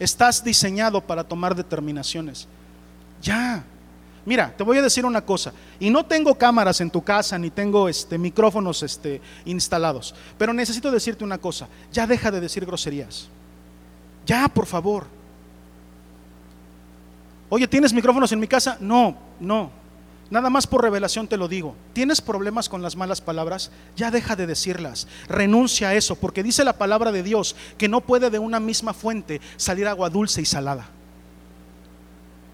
[0.00, 2.48] Estás diseñado para tomar determinaciones.
[3.22, 3.62] Ya,
[4.24, 7.50] Mira, te voy a decir una cosa, y no tengo cámaras en tu casa ni
[7.50, 13.28] tengo este micrófonos este instalados, pero necesito decirte una cosa, ya deja de decir groserías.
[14.26, 15.06] Ya, por favor.
[17.48, 18.76] Oye, ¿tienes micrófonos en mi casa?
[18.78, 19.79] No, no.
[20.30, 21.74] Nada más por revelación te lo digo.
[21.92, 23.72] ¿Tienes problemas con las malas palabras?
[23.96, 25.08] Ya deja de decirlas.
[25.28, 28.94] Renuncia a eso, porque dice la palabra de Dios que no puede de una misma
[28.94, 30.88] fuente salir agua dulce y salada.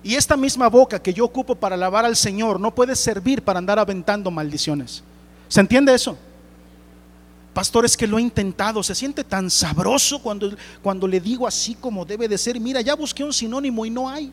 [0.02, 3.58] Y esta misma boca que yo ocupo para alabar al Señor no puede servir para
[3.58, 5.02] andar aventando maldiciones.
[5.48, 6.16] ¿Se entiende eso?
[7.52, 8.82] Pastor, es que lo he intentado.
[8.82, 12.58] Se siente tan sabroso cuando, cuando le digo así como debe de ser.
[12.58, 14.32] Mira, ya busqué un sinónimo y no hay.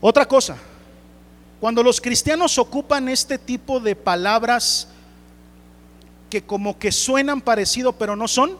[0.00, 0.56] Otra cosa,
[1.60, 4.88] cuando los cristianos ocupan este tipo de palabras
[6.30, 8.56] que como que suenan parecido pero no son,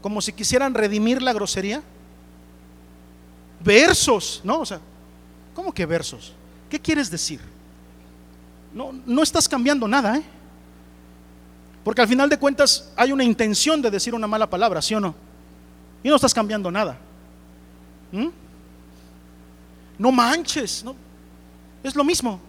[0.00, 1.82] como si quisieran redimir la grosería,
[3.60, 4.60] versos, ¿no?
[4.60, 4.80] O sea,
[5.54, 6.32] ¿cómo que versos?
[6.70, 7.40] ¿Qué quieres decir?
[8.72, 10.22] No, no estás cambiando nada, ¿eh?
[11.84, 15.00] Porque al final de cuentas hay una intención de decir una mala palabra, ¿sí o
[15.00, 15.14] no?
[16.02, 16.98] Y no estás cambiando nada.
[19.98, 20.94] No manches, ¿no?
[21.82, 22.40] Es lo mismo.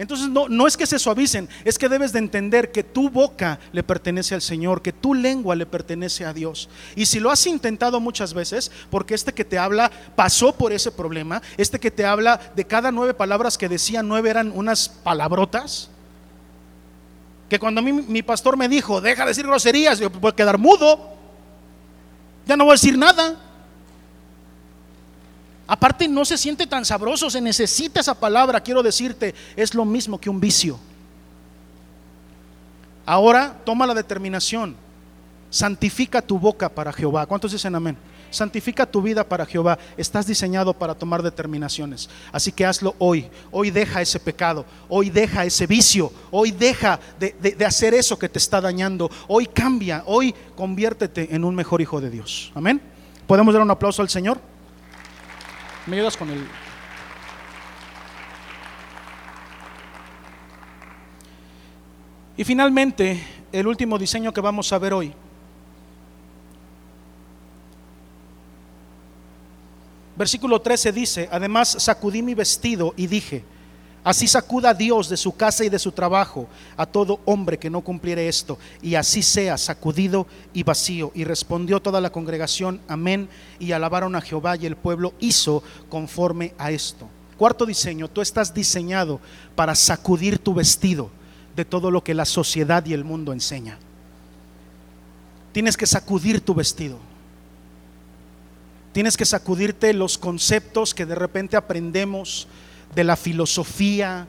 [0.00, 3.60] Entonces no, no es que se suavicen, es que debes de entender que tu boca
[3.70, 6.70] le pertenece al Señor, que tu lengua le pertenece a Dios.
[6.96, 10.90] Y si lo has intentado muchas veces, porque este que te habla pasó por ese
[10.90, 15.90] problema, este que te habla de cada nueve palabras que decía, nueve eran unas palabrotas,
[17.50, 20.56] que cuando a mí mi pastor me dijo, deja de decir groserías, yo puedo quedar
[20.56, 21.10] mudo,
[22.46, 23.36] ya no voy a decir nada.
[25.72, 30.20] Aparte no se siente tan sabroso, se necesita esa palabra, quiero decirte, es lo mismo
[30.20, 30.76] que un vicio.
[33.06, 34.74] Ahora toma la determinación,
[35.48, 37.24] santifica tu boca para Jehová.
[37.24, 37.96] ¿Cuántos dicen amén?
[38.30, 39.78] Santifica tu vida para Jehová.
[39.96, 42.10] Estás diseñado para tomar determinaciones.
[42.32, 43.28] Así que hazlo hoy.
[43.52, 44.66] Hoy deja ese pecado.
[44.88, 46.12] Hoy deja ese vicio.
[46.32, 49.08] Hoy deja de, de, hacer eso que te está dañando.
[49.28, 50.02] Hoy cambia.
[50.06, 52.50] Hoy conviértete en un mejor hijo de Dios.
[52.56, 52.80] Amén.
[53.28, 54.49] ¿Podemos dar un aplauso al Señor?
[55.90, 56.46] ¿Me ayudas con el...
[62.36, 65.12] Y finalmente, el último diseño que vamos a ver hoy.
[70.14, 73.42] Versículo 13 dice, además sacudí mi vestido y dije,
[74.02, 77.82] Así sacuda Dios de su casa y de su trabajo a todo hombre que no
[77.82, 81.12] cumpliere esto, y así sea sacudido y vacío.
[81.14, 83.28] Y respondió toda la congregación, amén,
[83.58, 87.08] y alabaron a Jehová, y el pueblo hizo conforme a esto.
[87.36, 89.20] Cuarto diseño, tú estás diseñado
[89.54, 91.10] para sacudir tu vestido
[91.54, 93.78] de todo lo que la sociedad y el mundo enseña.
[95.52, 96.98] Tienes que sacudir tu vestido.
[98.92, 102.48] Tienes que sacudirte los conceptos que de repente aprendemos
[102.94, 104.26] de la filosofía,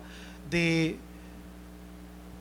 [0.50, 0.98] de,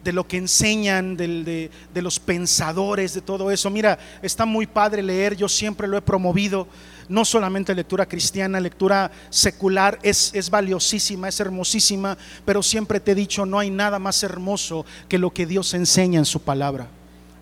[0.05, 3.70] de lo que enseñan, de, de, los pensadores, de todo eso.
[3.70, 6.66] Mira, está muy padre leer, yo siempre lo he promovido,
[7.09, 13.14] no solamente lectura cristiana, lectura secular, es, es valiosísima, es hermosísima, pero siempre te he
[13.14, 16.86] dicho, no hay nada más hermoso que lo que Dios enseña en su palabra.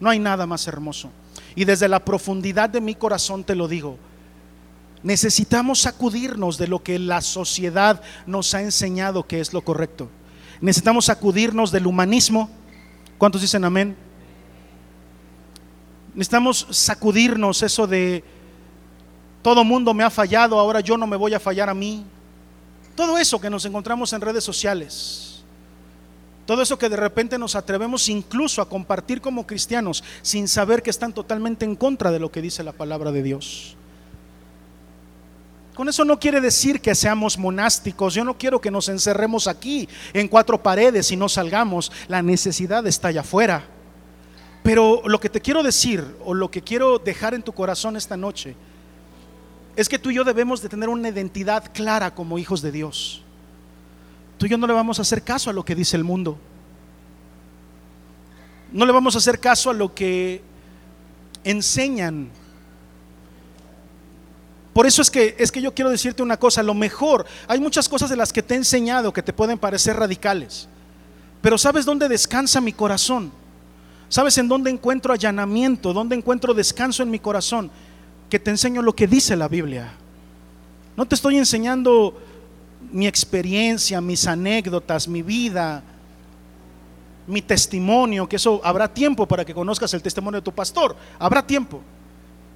[0.01, 1.11] No hay nada más hermoso.
[1.55, 3.99] y desde la profundidad de mi corazón te lo digo.
[5.03, 10.09] Necesitamos sacudirnos de lo que la sociedad nos ha enseñado que es lo correcto.
[10.61, 12.51] Necesitamos sacudirnos del humanismo.
[13.17, 13.97] ¿Cuántos dicen amén?
[16.15, 18.25] Necesitamos sacudirnos eso de
[19.43, 22.05] todo mundo me ha fallado, ahora yo no me voy a fallar a mí.
[22.97, 25.45] Todo eso que nos encontramos en redes sociales.
[26.45, 30.91] Todo eso que de repente nos atrevemos incluso a compartir como cristianos sin saber que
[30.91, 33.77] están totalmente en contra de lo que dice la palabra de Dios.
[35.79, 38.13] Con eso no quiere decir que seamos monásticos.
[38.13, 41.93] Yo no quiero que nos encerremos aquí en cuatro paredes y no salgamos.
[42.09, 43.65] La necesidad está allá afuera.
[44.65, 48.17] Pero lo que te quiero decir o lo que quiero dejar en tu corazón esta
[48.17, 48.57] noche
[49.77, 53.23] es que tú y yo debemos de tener una identidad clara como hijos de Dios.
[54.37, 56.39] Tú y yo no le vamos a hacer caso a lo que dice el mundo.
[58.73, 60.43] No le vamos a hacer caso a lo que
[61.45, 62.31] enseñan
[64.79, 67.89] por eso es que, es que yo quiero decirte una cosa, lo mejor, hay muchas
[67.89, 70.69] cosas de las que te he enseñado que te pueden parecer radicales,
[71.43, 73.33] pero ¿sabes dónde descansa mi corazón?
[74.09, 77.73] ¿Sabes en dónde encuentro allanamiento, dónde encuentro descanso en mi corazón?
[78.31, 79.95] Que te enseño lo que dice la Biblia.
[80.97, 82.17] No te estoy enseñando
[82.93, 85.83] mi experiencia, mis anécdotas, mi vida,
[87.27, 91.45] mi testimonio, que eso habrá tiempo para que conozcas el testimonio de tu pastor, habrá
[91.45, 91.83] tiempo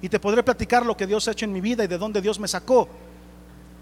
[0.03, 2.21] y te podré platicar lo que Dios ha hecho en mi vida y de dónde
[2.21, 2.89] Dios me sacó.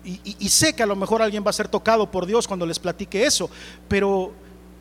[0.03, 2.77] Y, sé que a lo mejor alguien va a ser tocado por Dios cuando les
[2.77, 3.49] platique eso,
[3.88, 4.31] pero,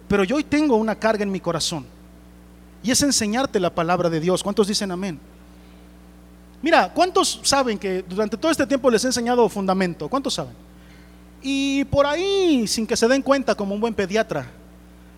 [0.07, 1.87] pero yo hoy tengo una carga en mi corazón
[2.83, 4.43] y es enseñarte la palabra de Dios.
[4.43, 5.19] ¿Cuántos dicen amén?
[6.61, 10.09] Mira, ¿cuántos saben que durante todo este tiempo les he enseñado fundamento?
[10.11, 10.55] ¿Cuántos saben?
[11.41, 14.47] Y por ahí, sin que se den cuenta, como un buen pediatra,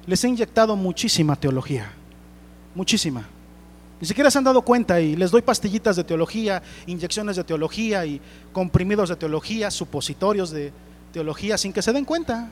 [0.07, 1.93] les he inyectado muchísima teología,
[2.77, 3.29] muchísima.
[4.03, 8.05] Ni siquiera se han dado cuenta y les doy pastillitas de teología, inyecciones de teología
[8.05, 8.21] y
[8.53, 10.73] comprimidos de teología, supositorios de
[11.13, 12.51] teología sin que se den cuenta.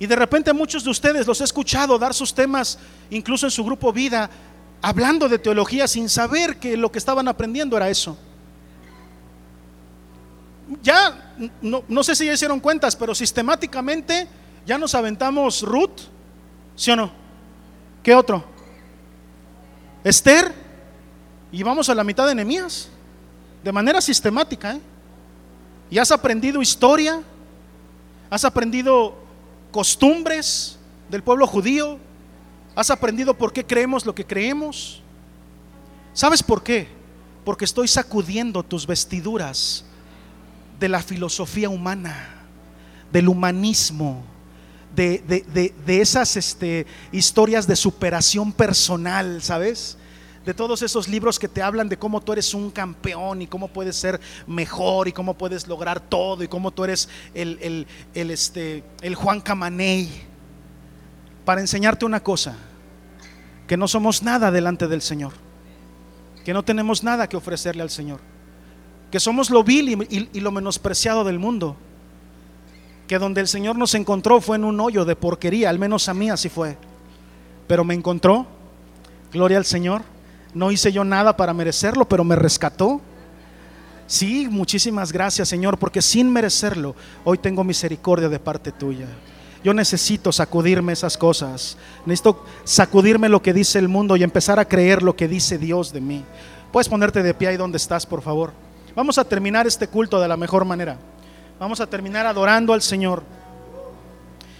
[0.00, 2.80] Y de repente muchos de ustedes los he escuchado dar sus temas,
[3.10, 4.28] incluso en su grupo vida,
[4.82, 8.18] hablando de teología sin saber que lo que estaban aprendiendo era eso.
[10.82, 14.26] Ya, no, sé si ya hicieron cuentas, pero sistemáticamente
[14.66, 16.00] ya nos aventamos Ruth,
[16.74, 17.12] ¿sí o no?
[18.02, 18.58] ¿Qué otro?
[20.02, 20.54] Esther,
[21.52, 22.88] y vamos a la mitad de Nehemías,
[23.62, 24.74] de manera sistemática.
[24.74, 24.80] ¿eh?
[25.90, 27.22] Y has aprendido historia,
[28.30, 29.14] has aprendido
[29.70, 30.78] costumbres
[31.10, 31.98] del pueblo judío,
[32.74, 35.02] has aprendido por qué creemos lo que creemos.
[36.12, 36.88] ¿Sabes por qué?
[37.44, 39.84] Porque estoy sacudiendo tus vestiduras
[40.78, 42.46] de la filosofía humana,
[43.12, 44.22] del humanismo,
[44.94, 49.96] de, esas este, historias de superación personal, ¿sabes?
[50.44, 53.68] De todos esos libros que te hablan de cómo tú eres un campeón y cómo
[53.68, 58.82] puedes ser mejor y cómo puedes lograr todo y cómo tú eres el, el, este,
[59.02, 60.26] el Juan Camaney.
[61.44, 62.56] Para enseñarte una cosa,
[63.66, 65.32] que no somos nada delante del Señor,
[66.44, 68.20] que no tenemos nada que ofrecerle al Señor,
[69.10, 71.76] que somos lo vil y lo menospreciado del mundo
[73.10, 76.14] que donde el Señor nos encontró fue en un hoyo de porquería, al menos a
[76.14, 76.76] mí así fue.
[77.66, 78.46] Pero me encontró,
[79.32, 80.02] gloria al Señor.
[80.54, 83.00] No hice yo nada para merecerlo, pero me rescató.
[84.06, 89.08] Sí, muchísimas gracias Señor, porque sin merecerlo, hoy tengo misericordia de parte tuya.
[89.64, 91.76] Yo necesito sacudirme esas cosas.
[92.06, 95.92] Necesito sacudirme lo que dice el mundo y empezar a creer lo que dice Dios
[95.92, 96.24] de mí.
[96.70, 98.52] Puedes ponerte de pie ahí donde estás, por favor.
[98.94, 100.96] Vamos a terminar este culto de la mejor manera.
[101.60, 103.22] Vamos a terminar adorando al Señor.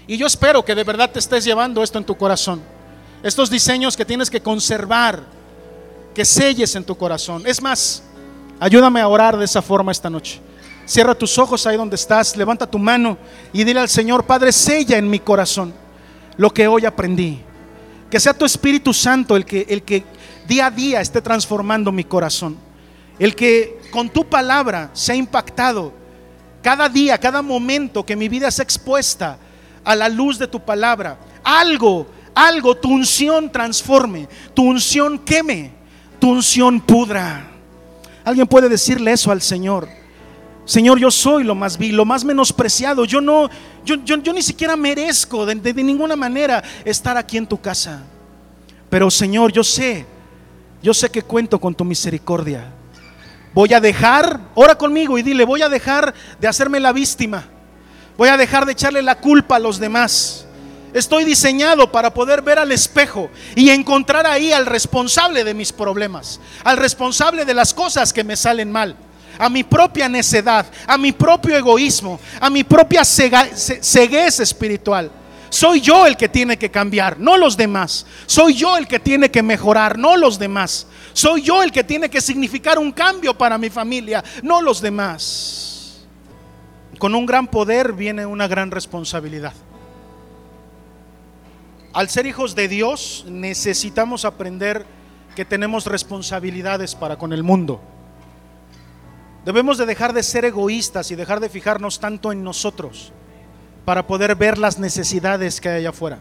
[0.07, 2.61] Y yo espero que de verdad te estés llevando esto en tu corazón.
[3.23, 5.23] Estos diseños que tienes que conservar,
[6.15, 7.45] que selles en tu corazón.
[7.47, 8.03] Es más,
[8.59, 10.43] ayúdame a orar de esa forma esta noche.
[10.85, 13.17] Cierra tus ojos ahí donde estás, levanta tu mano
[13.51, 15.73] y dile al Señor, Padre, sella en mi corazón
[16.37, 17.41] lo que hoy aprendí.
[18.11, 20.05] Que sea tu Espíritu Santo el que, el que
[20.47, 22.59] día a día esté transformando mi corazón.
[23.19, 25.99] El que con tu palabra sea impactado
[26.63, 29.39] cada día, cada momento que mi vida sea expuesta
[29.85, 35.73] a la luz de tu palabra, algo, algo, tu unción transforme, tu unción queme,
[36.19, 37.49] tu unción pudra.
[38.25, 39.89] Alguien puede decirle eso al Señor.
[40.67, 43.05] Señor, yo soy lo más vil, lo más menospreciado.
[43.05, 43.49] Yo no,
[43.85, 48.05] yo, yo, ni siquiera merezco de, de ninguna manera estar aquí en tu casa.
[48.89, 50.05] Pero Señor, yo sé,
[50.83, 52.73] yo sé que cuento con tu misericordia.
[53.53, 57.45] Voy a dejar, ora conmigo y dile, voy a dejar de hacerme la víctima.
[58.17, 60.47] Voy a dejar de echarle la culpa a los demás.
[60.93, 66.41] Estoy diseñado para poder ver al espejo y encontrar ahí al responsable de mis problemas,
[66.65, 68.97] al responsable de las cosas que me salen mal,
[69.39, 75.11] a mi propia necedad, a mi propio egoísmo, a mi propia ceguez espiritual.
[75.51, 78.07] Soy yo el que tiene que cambiar, no los demás.
[78.27, 80.87] Soy yo el que tiene que mejorar, no los demás.
[81.13, 86.07] Soy yo el que tiene que significar un cambio para mi familia, no los demás.
[86.99, 89.53] Con un gran poder viene una gran responsabilidad.
[91.93, 94.87] Al ser hijos de Dios necesitamos aprender
[95.35, 97.81] que tenemos responsabilidades para con el mundo.
[99.45, 103.13] Debemos de dejar de ser egoístas y dejar de fijarnos tanto en nosotros
[103.91, 106.21] para poder ver las necesidades que hay allá afuera.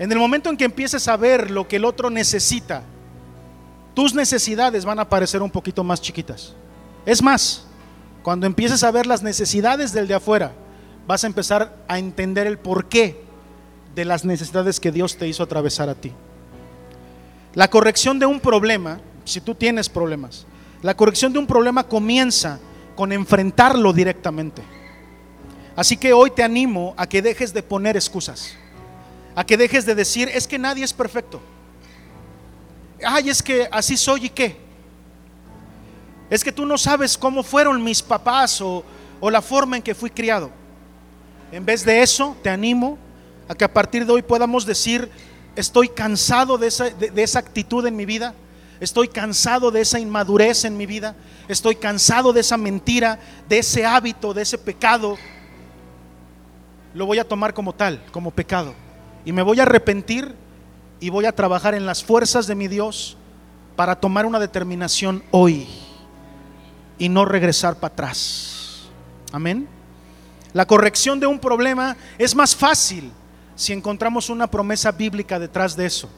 [0.00, 2.82] En el momento en que empieces a ver lo que el otro necesita,
[3.94, 6.56] tus necesidades van a parecer un poquito más chiquitas.
[7.06, 7.66] Es más,
[8.24, 10.50] cuando empieces a ver las necesidades del de afuera,
[11.06, 13.22] vas a empezar a entender el porqué
[13.94, 16.12] de las necesidades que Dios te hizo atravesar a ti.
[17.54, 20.48] La corrección de un problema, si tú tienes problemas,
[20.82, 22.58] la corrección de un problema comienza
[22.96, 24.79] con enfrentarlo directamente.
[25.76, 28.54] Así que hoy te animo a que dejes de poner excusas,
[29.34, 31.40] a que dejes de decir, es que nadie es perfecto.
[33.04, 34.56] Ay, es que así soy y qué.
[36.28, 38.84] Es que tú no sabes cómo fueron mis papás o,
[39.22, 40.50] la forma en que fui criado.
[41.52, 42.98] En vez de eso, te animo
[43.48, 45.10] a que a partir de hoy podamos decir,
[45.56, 48.34] estoy cansado de esa, de, esa actitud en mi vida,
[48.78, 51.16] estoy cansado de esa inmadurez en mi vida,
[51.48, 53.18] estoy cansado de esa mentira,
[53.48, 55.18] de ese hábito, de ese pecado.
[56.94, 58.74] Lo voy a tomar como tal, como pecado.
[59.24, 60.34] Y me voy a arrepentir
[60.98, 63.16] y voy a trabajar en las fuerzas de mi Dios
[63.76, 65.66] para tomar una determinación hoy
[66.98, 68.88] y no regresar para atrás.
[69.32, 69.68] Amén.
[70.52, 73.12] La corrección de un problema es más fácil
[73.54, 76.08] si encontramos una promesa bíblica detrás de eso.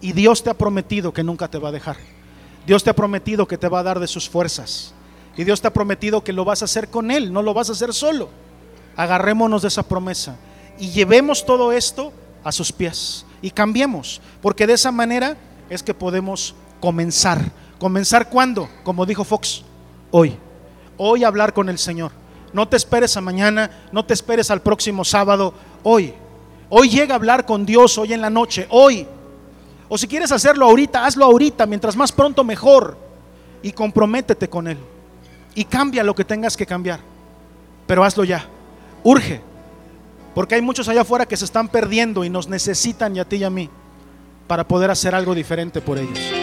[0.00, 1.96] Y Dios te ha prometido que nunca te va a dejar.
[2.66, 4.94] Dios te ha prometido que te va a dar de sus fuerzas.
[5.36, 7.68] Y Dios te ha prometido que lo vas a hacer con Él, no lo vas
[7.68, 8.28] a hacer solo.
[8.96, 10.36] Agarrémonos de esa promesa
[10.78, 12.12] y llevemos todo esto
[12.44, 15.36] a sus pies y cambiemos, porque de esa manera
[15.70, 17.40] es que podemos comenzar.
[17.78, 18.68] ¿Comenzar cuándo?
[18.84, 19.62] Como dijo Fox,
[20.10, 20.36] hoy.
[20.96, 22.12] Hoy hablar con el Señor.
[22.52, 26.14] No te esperes a mañana, no te esperes al próximo sábado, hoy.
[26.68, 29.06] Hoy llega a hablar con Dios, hoy en la noche, hoy.
[29.88, 32.96] O si quieres hacerlo ahorita, hazlo ahorita, mientras más pronto mejor.
[33.62, 34.78] Y comprométete con Él.
[35.54, 37.00] Y cambia lo que tengas que cambiar.
[37.86, 38.46] Pero hazlo ya.
[39.04, 39.40] Urge.
[40.34, 43.36] Porque hay muchos allá afuera que se están perdiendo y nos necesitan y a ti
[43.36, 43.68] y a mí
[44.46, 46.41] para poder hacer algo diferente por ellos.